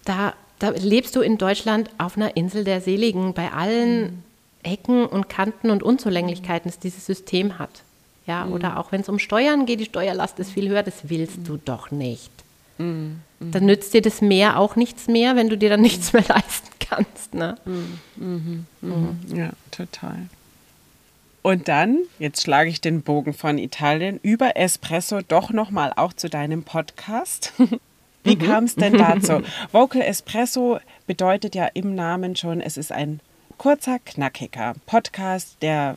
[0.04, 4.22] da, da lebst du in Deutschland auf einer Insel der Seligen, bei allen mhm.
[4.62, 7.82] Ecken und Kanten und Unzulänglichkeiten, die dieses System hat.
[8.26, 8.52] Ja, mhm.
[8.52, 11.56] oder auch wenn es um Steuern geht, die Steuerlast ist viel höher, das willst du
[11.56, 12.30] doch nicht.
[12.78, 13.20] Mhm.
[13.40, 16.68] Dann nützt dir das mehr auch nichts mehr, wenn du dir dann nichts mehr leisten
[16.80, 17.34] kannst.
[17.34, 17.56] Ne?
[17.64, 17.98] Mhm.
[18.16, 18.66] Mhm.
[18.80, 19.36] mhm.
[19.36, 20.28] Ja, total.
[21.42, 26.28] Und dann, jetzt schlage ich den Bogen von Italien über Espresso doch nochmal auch zu
[26.28, 27.52] deinem Podcast.
[28.24, 28.40] Wie mhm.
[28.40, 29.42] kam es denn dazu?
[29.72, 33.20] Vocal Espresso bedeutet ja im Namen schon, es ist ein
[33.56, 35.96] kurzer, knackiger Podcast, der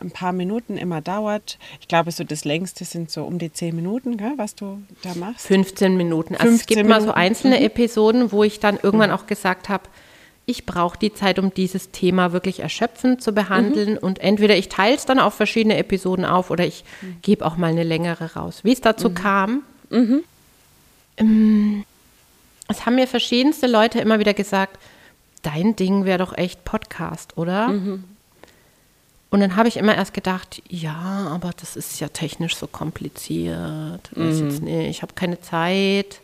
[0.00, 1.58] ein paar Minuten immer dauert.
[1.80, 5.14] Ich glaube, so das längste sind so um die zehn Minuten, gell, was du da
[5.14, 5.46] machst.
[5.46, 6.34] 15 Minuten.
[6.34, 6.90] Also 15 es gibt Minuten.
[6.90, 7.64] mal so einzelne mhm.
[7.64, 9.16] Episoden, wo ich dann irgendwann mhm.
[9.16, 9.84] auch gesagt habe,
[10.46, 13.92] ich brauche die Zeit, um dieses Thema wirklich erschöpfend zu behandeln.
[13.92, 13.98] Mhm.
[13.98, 17.16] Und entweder ich teile es dann auf verschiedene Episoden auf oder ich mhm.
[17.22, 18.60] gebe auch mal eine längere raus.
[18.62, 19.14] Wie es dazu mhm.
[19.14, 20.24] kam, mhm.
[21.16, 21.84] ähm,
[22.68, 24.78] es haben mir verschiedenste Leute immer wieder gesagt,
[25.42, 27.68] dein Ding wäre doch echt Podcast, oder?
[29.36, 34.08] Und dann habe ich immer erst gedacht, ja, aber das ist ja technisch so kompliziert.
[34.16, 34.60] Mhm.
[34.62, 36.22] Nee, ich habe keine Zeit.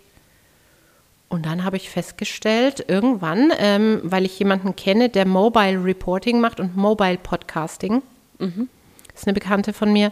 [1.28, 6.58] Und dann habe ich festgestellt, irgendwann, ähm, weil ich jemanden kenne, der Mobile Reporting macht
[6.58, 8.00] und Mobile Podcasting,
[8.38, 8.70] mhm.
[9.14, 10.10] ist eine Bekannte von mir,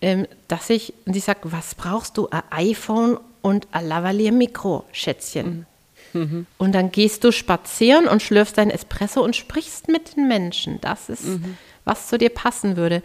[0.00, 2.30] ähm, dass ich, und sie sagt, was brauchst du?
[2.30, 5.66] Ein iPhone und ein Lavalier Mikro, Schätzchen.
[6.12, 6.20] Mhm.
[6.20, 6.46] mhm.
[6.58, 10.80] Und dann gehst du spazieren und schlürfst dein Espresso und sprichst mit den Menschen.
[10.80, 11.56] Das ist mhm
[11.90, 13.02] was zu dir passen würde.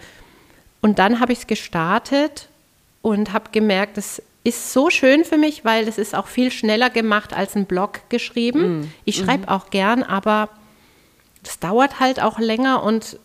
[0.81, 2.47] Und dann habe ich es gestartet
[3.01, 6.91] und habe gemerkt, es ist so schön für mich, weil es ist auch viel schneller
[6.91, 8.81] gemacht als ein Blog geschrieben.
[8.81, 8.91] Mm.
[9.03, 9.49] Ich schreibe mm.
[9.49, 10.49] auch gern, aber
[11.41, 13.17] das dauert halt auch länger und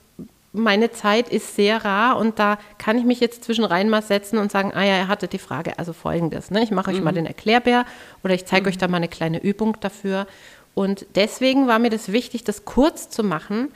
[0.52, 4.38] meine Zeit ist sehr rar und da kann ich mich jetzt zwischen rein mal setzen
[4.38, 6.62] und sagen, ah ja, er hatte die Frage, also folgendes, ne?
[6.62, 7.16] ich mache euch mal mhm.
[7.16, 7.84] den Erklärbär
[8.24, 8.68] oder ich zeige mhm.
[8.68, 10.26] euch da mal eine kleine Übung dafür.
[10.74, 13.68] Und deswegen war mir das wichtig, das kurz zu machen,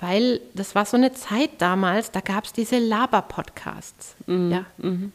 [0.00, 4.16] weil das war so eine Zeit damals, da gab es diese Laber-Podcasts.
[4.26, 4.50] Mhm.
[4.50, 4.64] Ja.
[4.78, 5.12] Mhm.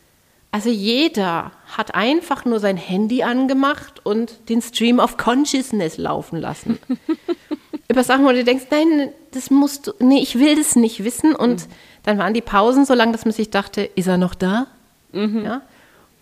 [0.52, 6.78] Also jeder hat einfach nur sein Handy angemacht und den Stream of Consciousness laufen lassen.
[7.90, 11.36] Über Sachen, wo du denkst, nein, das musst du, nee, ich will das nicht wissen.
[11.36, 11.74] Und mhm.
[12.04, 14.68] dann waren die Pausen so lang, dass man sich dachte, ist er noch da?
[15.12, 15.44] Mhm.
[15.44, 15.62] Ja?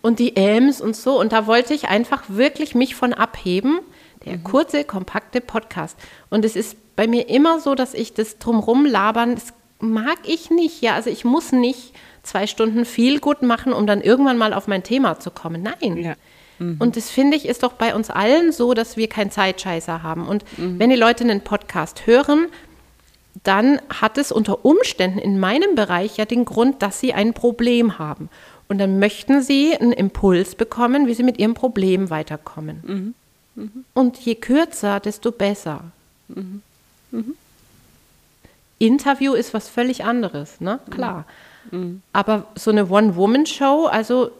[0.00, 1.20] Und die Elms und so.
[1.20, 3.80] Und da wollte ich einfach wirklich mich von abheben.
[4.24, 4.44] Der mhm.
[4.44, 5.98] kurze, kompakte Podcast.
[6.30, 10.50] Und es ist bei mir immer so, dass ich das drumrum labern, das mag ich
[10.50, 10.82] nicht.
[10.82, 14.68] Ja, also ich muss nicht zwei Stunden viel gut machen, um dann irgendwann mal auf
[14.68, 15.62] mein Thema zu kommen.
[15.62, 15.96] Nein.
[15.98, 16.14] Ja.
[16.58, 16.76] Mhm.
[16.78, 20.26] Und das finde ich ist doch bei uns allen so, dass wir keinen Zeitscheißer haben.
[20.26, 20.78] Und mhm.
[20.78, 22.46] wenn die Leute einen Podcast hören,
[23.44, 27.98] dann hat es unter Umständen in meinem Bereich ja den Grund, dass sie ein Problem
[27.98, 28.28] haben.
[28.68, 32.82] Und dann möchten sie einen Impuls bekommen, wie sie mit ihrem Problem weiterkommen.
[33.54, 33.62] Mhm.
[33.62, 33.84] mhm.
[33.94, 35.84] Und je kürzer, desto besser.
[37.12, 37.18] Mhm.
[37.18, 37.34] Mhm.
[38.78, 40.80] Interview ist was völlig anderes, ne?
[40.90, 41.24] Klar.
[41.70, 42.02] Mhm.
[42.12, 44.32] Aber so eine One-Woman-Show, also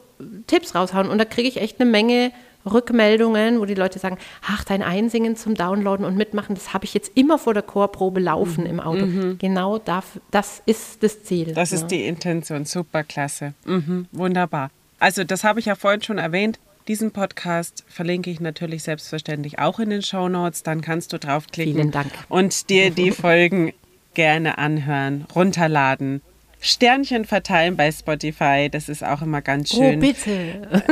[0.49, 2.33] Tipps raushauen und da kriege ich echt eine Menge
[2.65, 6.95] Rückmeldungen, wo die Leute sagen, ach, dein Einsingen zum Downloaden und Mitmachen, das habe ich
[6.95, 8.71] jetzt immer vor der Chorprobe laufen mhm.
[8.71, 9.07] im Auto.
[9.07, 9.39] Mhm.
[9.39, 11.55] Genau dafür, das ist das Ziel.
[11.55, 11.79] Das ja.
[11.79, 13.55] ist die Intention, super klasse.
[13.65, 14.07] Mhm.
[14.13, 14.71] Wunderbar.
[14.99, 16.61] Also das habe ich ja vorhin schon erwähnt.
[16.89, 20.63] Diesen Podcast verlinke ich natürlich selbstverständlich auch in den Show Notes.
[20.65, 21.93] Dann kannst du draufklicken
[22.29, 23.73] und dir die Folgen
[24.15, 26.23] gerne anhören, runterladen.
[26.65, 29.97] Sternchen verteilen bei Spotify, das ist auch immer ganz oh, schön.
[29.97, 30.85] Oh, bitte.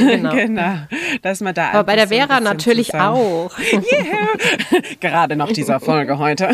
[0.06, 0.34] genau.
[0.34, 0.74] genau.
[1.22, 3.16] Dass man da Aber bei der Vera natürlich zusammen.
[3.16, 3.58] auch.
[3.72, 4.82] yeah.
[5.00, 6.50] Gerade nach dieser Folge heute.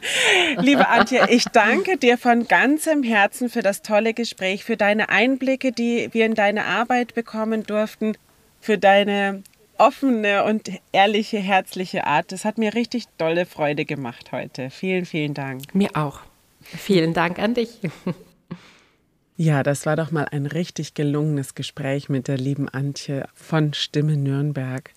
[0.60, 5.72] Liebe Antje, ich danke dir von ganzem Herzen für das tolle Gespräch, für deine Einblicke,
[5.72, 8.12] die wir in deine Arbeit bekommen durften,
[8.60, 9.42] für deine
[9.78, 12.30] offene und ehrliche, herzliche Art.
[12.30, 14.68] Das hat mir richtig dolle Freude gemacht heute.
[14.68, 15.74] Vielen, vielen Dank.
[15.74, 16.20] Mir auch.
[16.76, 17.80] Vielen Dank an dich.
[19.38, 24.16] Ja, das war doch mal ein richtig gelungenes Gespräch mit der lieben Antje von Stimme
[24.16, 24.94] Nürnberg.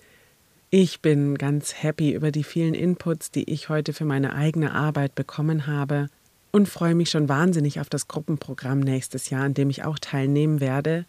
[0.70, 5.14] Ich bin ganz happy über die vielen Inputs, die ich heute für meine eigene Arbeit
[5.14, 6.08] bekommen habe
[6.52, 10.60] und freue mich schon wahnsinnig auf das Gruppenprogramm nächstes Jahr, an dem ich auch teilnehmen
[10.60, 11.04] werde.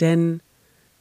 [0.00, 0.40] Denn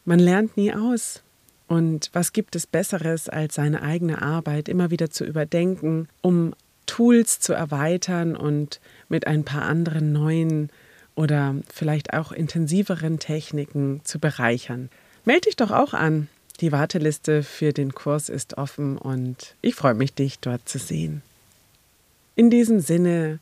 [0.05, 1.23] man lernt nie aus.
[1.67, 6.53] Und was gibt es Besseres, als seine eigene Arbeit immer wieder zu überdenken, um
[6.87, 10.71] Tools zu erweitern und mit ein paar anderen neuen
[11.15, 14.89] oder vielleicht auch intensiveren Techniken zu bereichern.
[15.25, 16.27] Melde dich doch auch an.
[16.59, 21.21] Die Warteliste für den Kurs ist offen und ich freue mich, dich dort zu sehen.
[22.35, 23.39] In diesem Sinne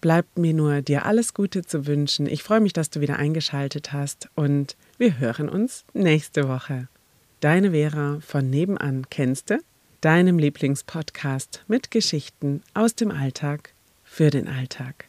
[0.00, 2.26] bleibt mir nur dir alles Gute zu wünschen.
[2.26, 6.88] Ich freue mich, dass du wieder eingeschaltet hast und wir hören uns nächste Woche.
[7.40, 9.58] Deine Vera von nebenan kennst du?
[10.06, 15.06] Deinem Lieblingspodcast mit Geschichten aus dem Alltag für den Alltag.